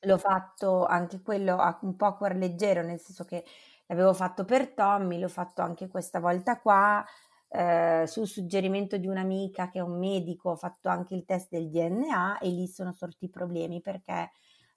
[0.00, 3.44] l'ho fatto anche quello un po' a cuor leggero, nel senso che
[3.86, 7.04] l'avevo fatto per Tommy, l'ho fatto anche questa volta qua,
[7.48, 11.70] eh, sul suggerimento di un'amica che è un medico, ho fatto anche il test del
[11.70, 14.30] DNA e lì sono sorti i problemi perché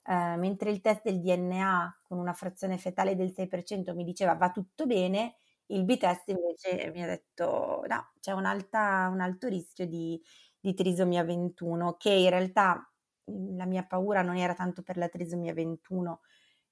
[0.04, 4.50] eh, mentre il test del DNA con una frazione fetale del 6% mi diceva va
[4.50, 5.34] tutto bene,
[5.66, 10.20] il B-test invece mi ha detto no, c'è un, un alto rischio di,
[10.60, 12.90] di trisomia 21, che in realtà
[13.24, 16.20] mhmm, la mia paura non era tanto per la trisomia 21,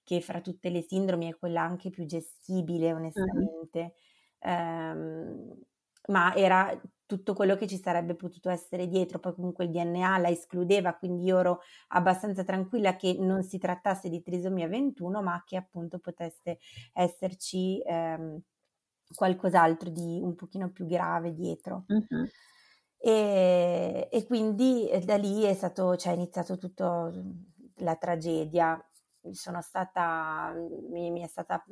[0.07, 3.95] che fra tutte le sindromi è quella anche più gestibile, onestamente,
[4.39, 4.51] uh-huh.
[4.51, 5.59] ehm,
[6.11, 10.29] ma era tutto quello che ci sarebbe potuto essere dietro, poi comunque il DNA la
[10.29, 15.57] escludeva, quindi io ero abbastanza tranquilla che non si trattasse di trisomia 21, ma che
[15.57, 16.59] appunto potesse
[16.93, 18.41] esserci ehm,
[19.13, 21.85] qualcos'altro di un pochino più grave dietro.
[21.89, 22.29] Uh-huh.
[22.97, 27.13] E, e, quindi eh, da lì è stato, cioè, è iniziato tutta
[27.79, 28.81] la tragedia.
[29.33, 30.53] Stata,
[30.91, 31.65] mi, mi è stata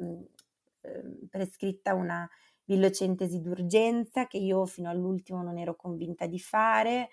[0.82, 2.28] ehm, prescritta una
[2.64, 7.08] villocentesi d'urgenza che io fino all'ultimo non ero convinta di fare.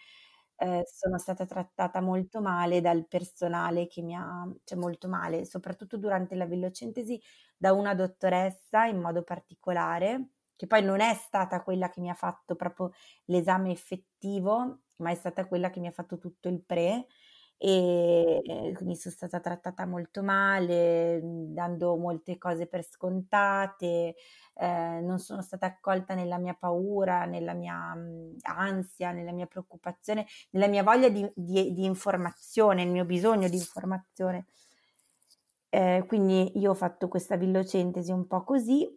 [0.55, 5.97] Eh, sono stata trattata molto male dal personale che mi ha, cioè molto male, soprattutto
[5.97, 7.19] durante la villocentesi
[7.57, 12.13] da una dottoressa in modo particolare, che poi non è stata quella che mi ha
[12.13, 12.91] fatto proprio
[13.25, 17.07] l'esame effettivo, ma è stata quella che mi ha fatto tutto il pre
[17.63, 24.15] e quindi sono stata trattata molto male, dando molte cose per scontate,
[24.55, 30.25] eh, non sono stata accolta nella mia paura, nella mia mh, ansia, nella mia preoccupazione,
[30.51, 34.47] nella mia voglia di, di, di informazione, il mio bisogno di informazione.
[35.69, 38.89] Eh, quindi io ho fatto questa villocentesi un po' così,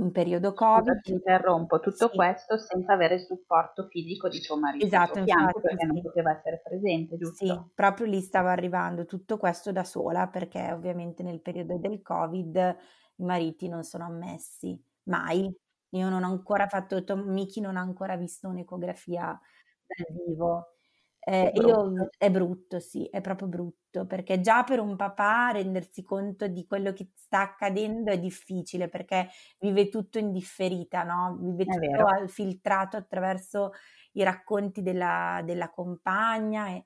[0.00, 0.86] in periodo Covid.
[0.86, 2.16] Scusa, ti interrompo, tutto sì.
[2.16, 5.86] questo senza avere il supporto fisico di tuo marito esatto, tuo fianco, perché sì.
[5.86, 7.44] non poteva essere presente, giusto?
[7.44, 12.76] Sì, proprio lì stava arrivando tutto questo da sola, perché ovviamente nel periodo del Covid
[13.16, 15.54] i mariti non sono ammessi, mai.
[15.92, 19.38] Io non ho ancora fatto, Tom, Miki non ha ancora visto un'ecografia
[19.86, 20.74] dal vivo.
[21.22, 26.02] Eh, è, io, è brutto, sì, è proprio brutto, perché già per un papà rendersi
[26.02, 29.28] conto di quello che sta accadendo è difficile, perché
[29.58, 31.36] vive tutto in differita, no?
[31.38, 32.26] Vive è tutto vero.
[32.28, 33.72] filtrato attraverso
[34.12, 36.84] i racconti della, della compagna e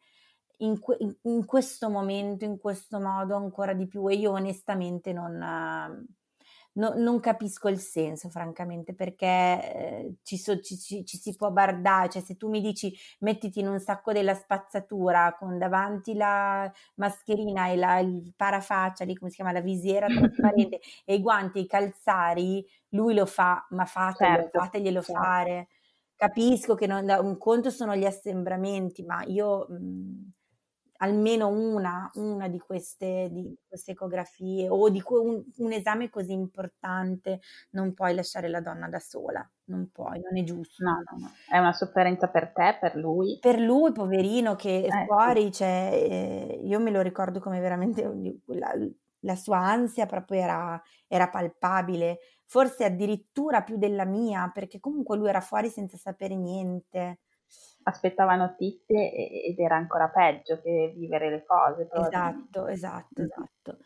[0.59, 6.07] in, que- in, questo momento, in questo modo ancora di più e io onestamente non
[6.75, 11.51] no, non capisco il senso, francamente, perché eh, ci, so, ci, ci, ci, si può
[11.51, 16.71] bardare, cioè se tu mi dici mettiti in un sacco della spazzatura con davanti la
[16.97, 21.61] mascherina e la, il parafaccia, lì come si chiama, la visiera trasparente e i guanti
[21.61, 25.21] i calzari, lui lo fa, ma fatelo, certo, fateglielo certo.
[25.21, 25.69] fare.
[26.17, 29.67] Capisco che non, un conto sono gli assembramenti, ma io...
[29.69, 30.33] Mh, mhmm,
[30.99, 37.41] almeno una, una di, queste, di, queste, ecografie o di un, un, esame così importante,
[37.71, 40.85] non puoi lasciare la donna da sola, non puoi, non è giusto.
[40.85, 41.31] No, no, no.
[41.49, 43.39] È una sofferenza per te, per lui?
[43.41, 45.53] Per lui, poverino, che eh, fuori, sì.
[45.53, 48.03] cioè, eh, io me lo ricordo come veramente
[48.47, 48.73] la,
[49.21, 55.29] la sua ansia proprio era, era palpabile, forse addirittura più della mia, perché comunque lui
[55.29, 57.19] era fuori senza sapere niente
[57.85, 59.13] aspettava notizie
[59.45, 61.89] ed era ancora peggio che vivere le cose.
[61.97, 63.79] Esatto, esatto, esatto.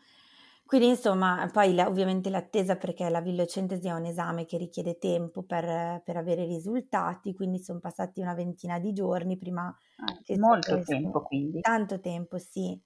[0.65, 5.43] Quindi insomma, poi la, ovviamente l'attesa perché la villocentesi è un esame che richiede tempo
[5.43, 10.81] per, per avere risultati, quindi sono passati una ventina di giorni prima Ah, che molto
[10.83, 11.61] tempo quindi.
[11.61, 12.79] Tanto tempo, sì.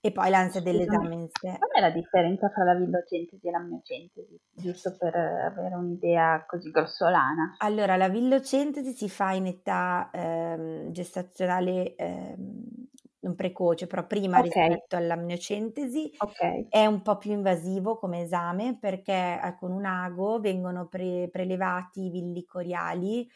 [0.00, 1.58] E poi l'ansia dell'esame in sé.
[1.58, 4.40] qual è la differenza tra la villocentesi e la miocentesi?
[4.52, 7.58] Giusto per avere un'idea così grossolana.
[7.58, 12.64] Allora, la villocentesi si fa in età ehm, gestazionale ehm,
[13.20, 16.10] non precoce, però prima Ok, rispetto all'amniocentesi.
[16.18, 16.38] ok,
[16.68, 22.06] È un po' più invasivo come esame perché eh, con un ago vengono pre- prelevati
[22.06, 23.26] i villi coriali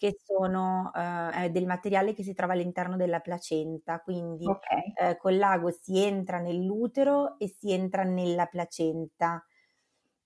[0.00, 5.16] che sono eh, è del materiale che si trova all'interno della placenta, quindi ok, eh,
[5.18, 9.44] con l'ago si entra nell'utero e si entra nella placenta.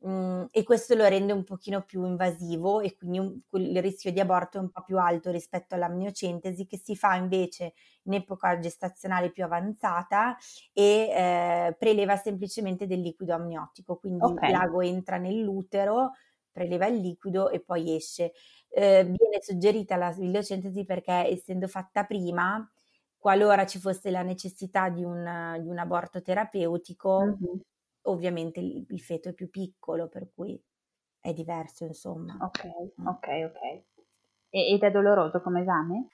[0.07, 4.21] Mm, e questo lo rende un pochino più invasivo e quindi un- il rischio di
[4.21, 7.73] aborto è un po' più alto rispetto all'amniocentesi che si fa invece
[8.05, 10.37] in epoca gestazionale più avanzata
[10.75, 16.11] e eh, preleva semplicemente del liquido amniotico, quindi ok, l'ago entra nell'utero,
[16.53, 18.33] preleva il liquido e poi esce.
[18.77, 22.69] Eh, viene suggerita la villocentesi perché essendo fatta prima,
[23.17, 27.63] qualora ci fosse la necessità di un, di un aborto terapeutico, mhm,
[28.03, 30.61] ovviamente il, il feto è più piccolo, per cui
[31.21, 32.43] è diverso, insomma.
[32.47, 32.61] ok,
[33.01, 33.13] Mm.
[33.13, 33.61] ok, ok.
[34.51, 36.09] E- ed è doloroso come esame?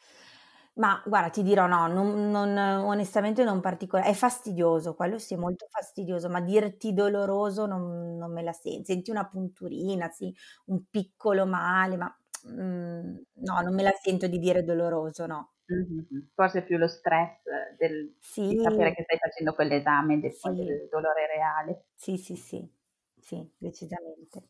[0.74, 5.36] Ma guarda, ti dirò no, non, non- onestamente non particolare, è fastidioso, quello sì, è
[5.36, 8.84] molto fastidioso, ma dirti doloroso non, non me la sento.
[8.86, 10.34] Senti una punturina, sì,
[10.66, 12.16] un piccolo male, ma
[12.48, 15.52] mm, no, non me la sento di dire doloroso, no.
[15.70, 17.40] Mhm, Forse più lo stress
[17.78, 18.14] del-
[18.44, 21.84] di sapere Sì, che stai facendo quell'esame del, sì, del dolore reale.
[21.94, 22.68] sì, sì, sì,
[23.20, 24.48] sì, decisamente.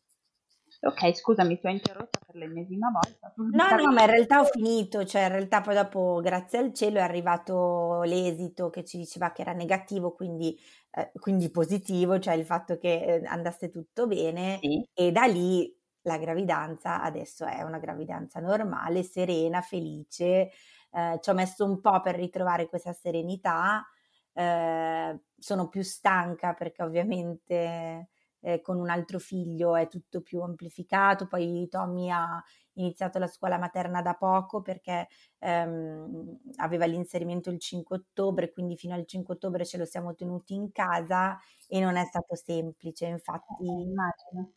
[0.82, 3.30] Ok, scusami, ti ho interrotta per l'ennesima volta.
[3.34, 6.72] Tu No, no, ma in realtà ho finito, cioè in realtà poi dopo, grazie al
[6.72, 10.56] cielo, è arrivato l'esito che ci diceva che era negativo, quindi,
[10.92, 15.76] eh, quindi positivo, cioè il fatto che eh, andasse tutto bene Sì, e da lì
[16.02, 20.50] la gravidanza adesso è una gravidanza normale, serena, felice.
[20.92, 23.84] Eh, ci ho messo un po' per ritrovare questa serenità,
[24.32, 28.08] eh, sono più stanca perché ovviamente
[28.40, 31.26] eh, con un altro figlio è tutto più amplificato.
[31.26, 32.42] Poi Tommy ha
[32.74, 38.94] iniziato la scuola materna da poco perché ehm, aveva l'inserimento il 5 ottobre, quindi fino
[38.94, 41.38] al 5 ottobre ce lo siamo tenuti in casa
[41.68, 43.06] e non è stato semplice.
[43.06, 44.52] Infatti, immagino.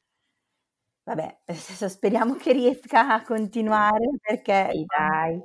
[1.04, 5.42] Vabbè, adesso speriamo che riesca a continuare perché Sì, dai.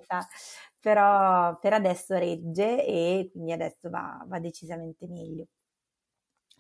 [0.81, 5.47] Però per adesso regge e quindi adesso va, va decisamente meglio.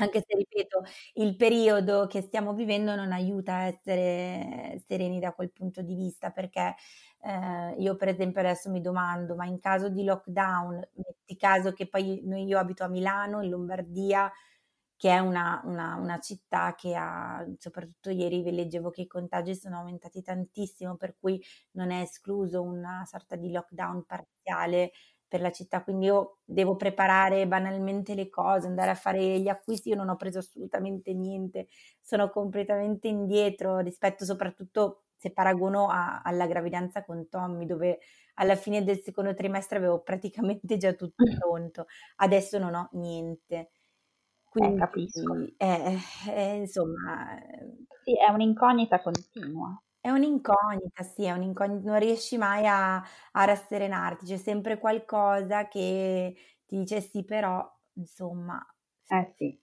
[0.00, 0.82] Anche se, ripeto,
[1.14, 6.30] il periodo che stiamo vivendo non aiuta a essere sereni da quel punto di vista,
[6.30, 6.76] perché
[7.22, 11.88] eh, io per esempio adesso mi domando, ma in caso di lockdown, metti caso che
[11.88, 14.30] poi noi, io abito a Milano, in Lombardia,
[14.98, 19.54] che è una, una- una città che ha, soprattutto ieri vi leggevo che i contagi
[19.54, 21.42] sono aumentati tantissimo, per cui
[21.72, 24.90] non è escluso una sorta di lockdown parziale
[25.28, 29.90] per la città, quindi io devo preparare banalmente le cose, andare a fare gli acquisti,
[29.90, 31.68] io non ho preso assolutamente niente,
[32.00, 37.98] sono completamente indietro rispetto soprattutto se paragono a- alla gravidanza con Tommy, dove
[38.34, 41.86] alla fine del secondo trimestre avevo praticamente già tutto pronto,
[42.16, 43.70] adesso non ho niente.
[44.56, 45.34] Eh, capisco.
[45.34, 49.80] Quindi, eh, eh, insomma, eh, Sì, è un'incognita continua.
[50.00, 56.36] è un'incognita, sì, è un'incognita, non riesci mai a, a rasserenarti, c'è sempre qualcosa che
[56.66, 58.64] ti dice sì, però, insomma,
[59.10, 59.60] Eh sì.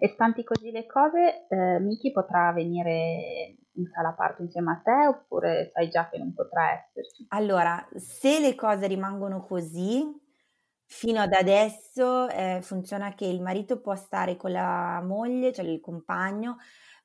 [0.00, 5.06] E stanti così le cose, eh, Miki potrà venire in sala parto insieme a te
[5.06, 7.28] oppure sai già che non potrà esserci?
[7.30, 10.02] Allora, se le cose rimangono così,
[10.88, 15.80] fino ad adesso eh, funziona che il marito può stare con la moglie, cioè il
[15.80, 16.56] compagno,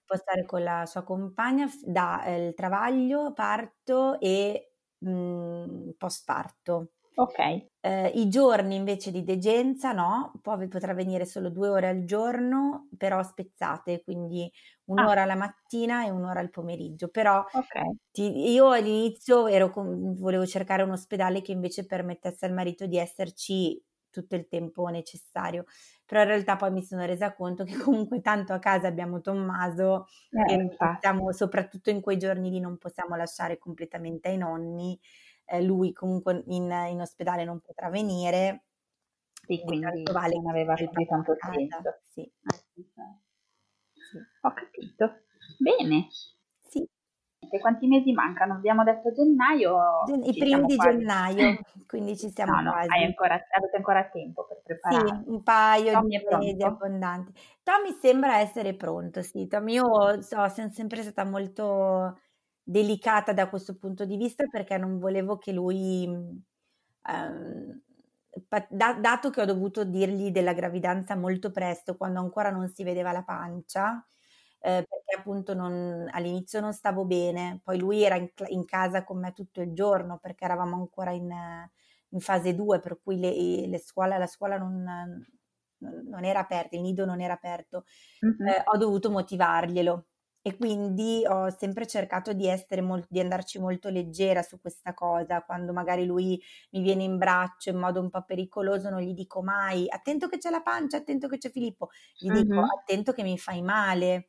[0.05, 4.73] può stare con la sua compagna f- da eh, il travaglio, parto e
[5.05, 6.91] mm, postparto.
[7.15, 7.39] Ok,
[7.85, 12.87] Eh, I giorni invece di degenza no, poi potrà venire solo due ore al giorno,
[12.97, 14.49] però spezzate, quindi
[14.97, 17.09] ah, un'ora alla mattina e un'ora al pomeriggio.
[17.09, 17.75] Però ok,
[18.11, 22.97] ti- io all'inizio ero con- volevo cercare un ospedale che invece permettesse al marito di
[22.97, 25.65] esserci tutto il tempo necessario,
[26.05, 27.73] però in realtà poi mi sono resa conto che
[28.07, 32.77] comunque tanto a casa abbiamo Tommaso eh, e possiamo, soprattutto in quei giorni lì, non
[32.77, 34.97] possiamo lasciare completamente ai nonni.
[35.45, 38.63] Eh, lui comunque in, in ospedale non potrà venire,
[39.45, 41.99] sì, quindi quindi vale non aveva più tanto senso.
[42.03, 42.89] Sì, Eh, sì,
[44.41, 45.21] Ho capito.
[45.59, 46.07] Bene,
[46.69, 46.87] sì.
[47.59, 48.53] quanti mesi mancano?
[48.53, 49.77] Abbiamo detto gennaio.
[50.05, 50.97] Gen- I primi di quasi.
[50.97, 52.89] gennaio, quindi ci siamo no, quasi.
[52.89, 55.23] No, ancora, avete ancora tempo per preparare.
[55.23, 57.33] Sì, un paio Tommy di mesi abbondanti.
[57.63, 59.47] Tommy sembra essere pronto, sì.
[59.47, 62.17] Tommy, io so, sono sempre stata molto
[62.63, 66.07] delicata da questo punto di vista perché non volevo che lui...
[67.05, 67.81] Um,
[68.69, 73.23] dato che ho dovuto dirgli della gravidanza molto presto, quando ancora non si vedeva la
[73.23, 74.03] pancia,
[74.59, 79.19] eh, perché appunto non, all'inizio non stavo bene, poi lui era in, in, casa con
[79.19, 81.29] me tutto il giorno perché eravamo ancora in,
[82.09, 84.83] in fase 2, per cui le, le scuole, la scuola non,
[85.79, 87.85] non, era aperta, il nido non era aperto,
[88.25, 88.47] mm-hmm.
[88.47, 90.05] eh, ho dovuto motivarglielo
[90.45, 92.49] e quindi ho sempre cercato di,
[92.81, 96.39] molt- di andarci molto leggera su questa cosa, quando magari lui
[96.71, 100.39] mi viene in braccio in modo un po' pericoloso non gli dico mai attento che
[100.39, 102.41] c'è la pancia, attento che c'è Filippo, gli mm-hmm.
[102.41, 104.27] dico attento che mi fai male,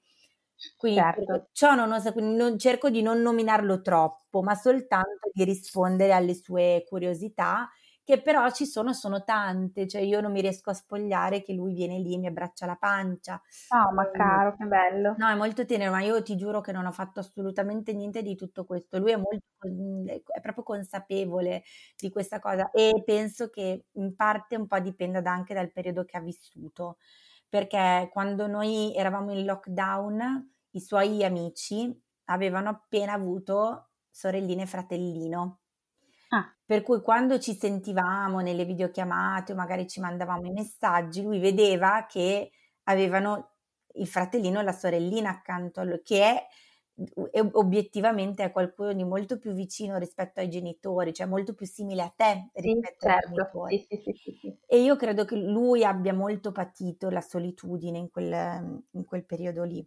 [0.77, 1.49] quindi certo.
[1.51, 6.85] ciò non, osa, non cerco di non nominarlo troppo, ma soltanto di rispondere alle sue
[6.89, 7.69] curiosità,
[8.05, 11.75] che però ci sono, sono tante, cioè io non mi riesco a spogliare che lui
[11.75, 13.41] viene lì e mi abbraccia la pancia.
[13.79, 15.17] Oh, ma caro, che bello.
[15.17, 18.35] No, è molto tenero, ma io ti giuro che non ho fatto assolutamente niente di
[18.35, 18.99] tutto questo.
[18.99, 19.45] Lui è molto,
[20.33, 21.63] è proprio consapevole
[21.97, 26.17] di questa cosa e penso che in parte un po' dipenda anche dal periodo che
[26.17, 26.99] ha vissuto
[27.49, 35.61] perché quando noi eravamo in lockdown i suoi amici avevano appena avuto sorellina e fratellino.
[36.67, 42.07] Per cui quando ci sentivamo nelle videochiamate o magari ci mandavamo i messaggi, lui vedeva
[42.09, 42.51] che
[42.85, 43.51] avevano
[43.97, 46.47] il fratellino e la sorellina accanto a lui, che è
[47.53, 52.13] obiettivamente è qualcuno di molto più vicino rispetto ai genitori, cioè molto più simile a
[52.15, 53.29] te rispetto sì, certo.
[53.29, 53.87] ai genitori.
[53.89, 59.05] Sì, sì, e io credo che lui abbia molto patito la solitudine in quel, in
[59.05, 59.87] quel periodo lì.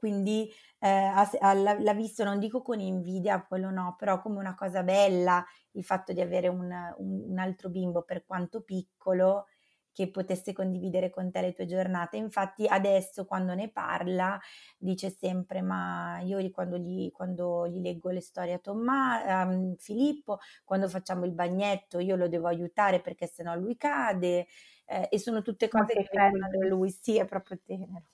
[0.00, 4.54] Quindi eh, ha, ha, l'ha visto, non dico con invidia, quello no, però come una
[4.54, 9.44] cosa bella il fatto di avere un, un, un altro bimbo, per quanto piccolo,
[9.92, 12.16] che potesse condividere con te le tue giornate.
[12.16, 14.40] Infatti adesso quando ne parla
[14.78, 20.38] dice sempre ma io quando gli, quando gli leggo le storie a Tomma, um, Filippo,
[20.64, 24.46] quando facciamo il bagnetto io lo devo aiutare perché sennò lui cade
[24.86, 28.04] eh, e sono tutte cose che, che vengono da lui, sì è proprio tenero.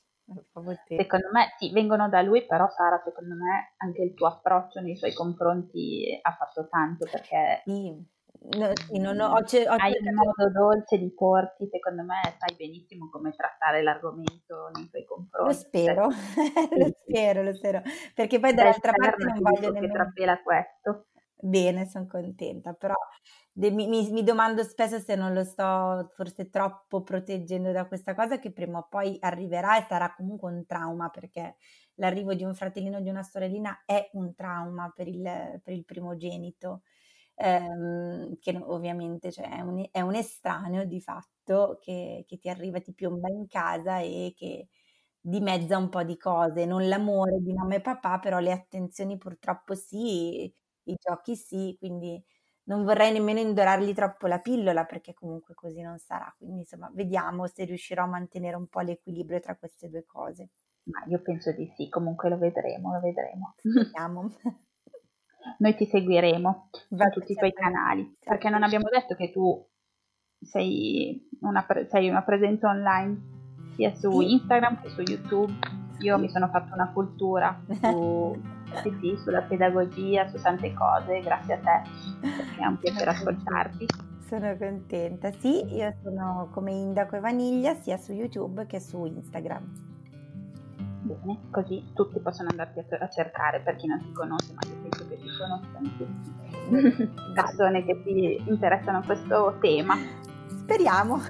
[0.85, 4.97] Secondo me sì, vengono da lui, però Sara, secondo me anche il tuo approccio nei
[4.97, 8.15] suoi confronti ha fatto tanto perché sì
[8.49, 12.55] No, sì, non ho, ho, ho hai un modo dolce di porti, secondo me sai
[12.57, 15.49] benissimo come trattare l'argomento nei tuoi confronti.
[15.49, 16.07] Lo spero,
[16.77, 17.83] lo spero, lo spero,
[18.15, 19.87] perché poi dall'altra parte non voglio nemmeno...
[19.87, 21.07] Che trapela questo.
[21.39, 22.95] Bene, sono contenta, però
[23.59, 28.39] de- mi, mi, domando spesso se non lo sto forse troppo proteggendo da questa cosa
[28.39, 31.57] che prima o poi arriverà e sarà comunque un trauma, perché
[31.95, 35.85] l'arrivo di un fratellino o di una sorellina è un trauma per il, per il
[35.85, 36.83] primogenito.
[37.39, 42.81] Ehm, che ovviamente cioè, è, un, è, un, estraneo di fatto che, che, ti arriva,
[42.81, 44.69] ti piomba in casa e che
[45.21, 49.75] dimezza un po' di cose, non l'amore di mamma e papà, però le attenzioni purtroppo
[49.75, 50.45] sì,
[50.85, 52.23] i giochi sì, quindi
[52.67, 56.33] non vorrei nemmeno indorargli troppo la pillola perché comunque così non sarà.
[56.37, 60.51] Quindi insomma, vediamo se riuscirò a mantenere un po' l'equilibrio tra queste due cose.
[60.85, 63.55] Ma io penso di sì, comunque lo vedremo, lo vedremo.
[63.63, 64.31] Vediamo.
[65.59, 69.65] noi ti seguiremo da tutti i tuoi canali, perché non abbiamo detto che tu
[70.41, 73.35] sei una, pre- sei una presenza online
[73.75, 75.53] sia su Instagram che su YouTube.
[76.01, 78.39] Io mi sono fatta una cultura su,
[78.83, 83.87] sì, sì, sulla pedagogia, su tante cose, grazie a te, perché è un piacere ascoltarti.
[84.27, 85.31] Sono contenta.
[85.33, 89.95] Sì, io sono come Indaco e Vaniglia sia su YouTube che su Instagram.
[91.07, 95.09] Bene, così tutti possono andarti a, cercare per chi non ti conosce, ma io penso
[95.09, 97.11] che ti conoscano tutti.
[97.33, 99.95] Persone che ti interessano a questo tema.
[100.49, 101.21] Speriamo.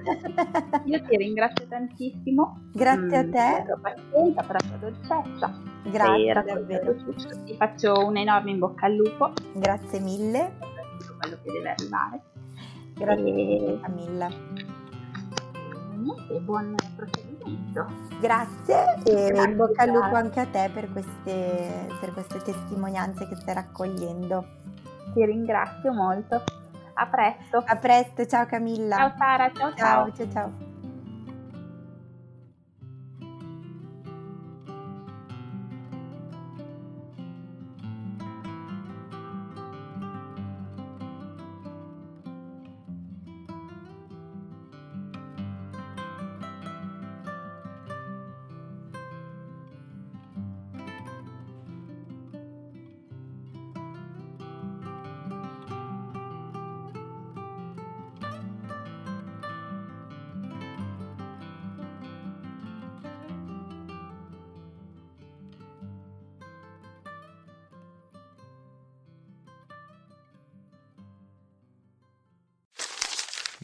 [0.85, 2.71] Io ti ringrazio tantissimo.
[2.73, 3.31] Grazie mm, a te.
[3.31, 5.66] Per la tua pazienza, per la tua dolcezza.
[5.91, 6.95] Grazie davvero.
[6.95, 7.45] Tutto.
[7.45, 9.33] Ti faccio un enorme in bocca al lupo.
[9.55, 10.53] Grazie mille.
[10.59, 12.21] Per quello che deve arrivare.
[12.95, 13.81] Grazie e...
[13.81, 14.29] Camilla.
[16.29, 17.87] E buon proseguimento.
[18.21, 23.27] Grazie e Grazie, in bocca al lupo anche a te per queste, per queste testimonianze
[23.29, 24.47] che stai raccogliendo.
[25.13, 26.43] Ti ringrazio molto.
[26.95, 27.63] A presto.
[27.65, 28.97] A presto, ciao Camilla.
[28.97, 30.13] Ciao Sara, ciao ciao.
[30.13, 30.66] ciao, ciao.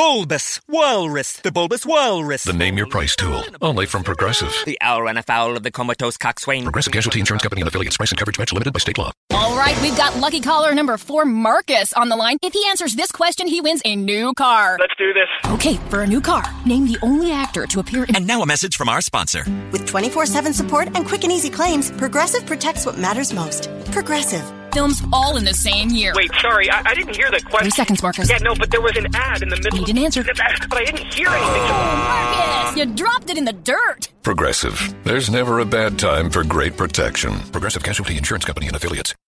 [0.00, 2.44] bulbous Walrus, the Bulbous Walrus.
[2.44, 4.50] The Name Your Price tool, only from Progressive.
[4.64, 6.62] The owl ran afoul of the comatose coxswain.
[6.62, 7.98] Progressive Casualty Insurance Company and affiliates.
[7.98, 9.12] Price and coverage match limited by state law.
[9.32, 12.38] All right, we've got lucky caller number four, Marcus, on the line.
[12.40, 14.78] If he answers this question, he wins a new car.
[14.80, 15.28] Let's do this.
[15.52, 18.16] Okay, for a new car, name the only actor to appear in.
[18.16, 19.44] And now a message from our sponsor.
[19.70, 23.68] With 24 7 support and quick and easy claims, Progressive protects what matters most.
[23.92, 24.50] Progressive.
[24.72, 26.12] Films all in the same year.
[26.14, 27.62] Wait, sorry, I, I didn't hear the question.
[27.62, 28.30] Three seconds, Marcus.
[28.30, 29.88] Yeah, no, but there was an ad in the middle.
[29.90, 30.22] You didn't answer.
[30.68, 31.62] But I didn't hear anything.
[31.62, 34.08] Marcus, you dropped it in the dirt.
[34.22, 34.94] Progressive.
[35.02, 37.40] There's never a bad time for great protection.
[37.50, 39.16] Progressive Casualty Insurance Company and affiliates.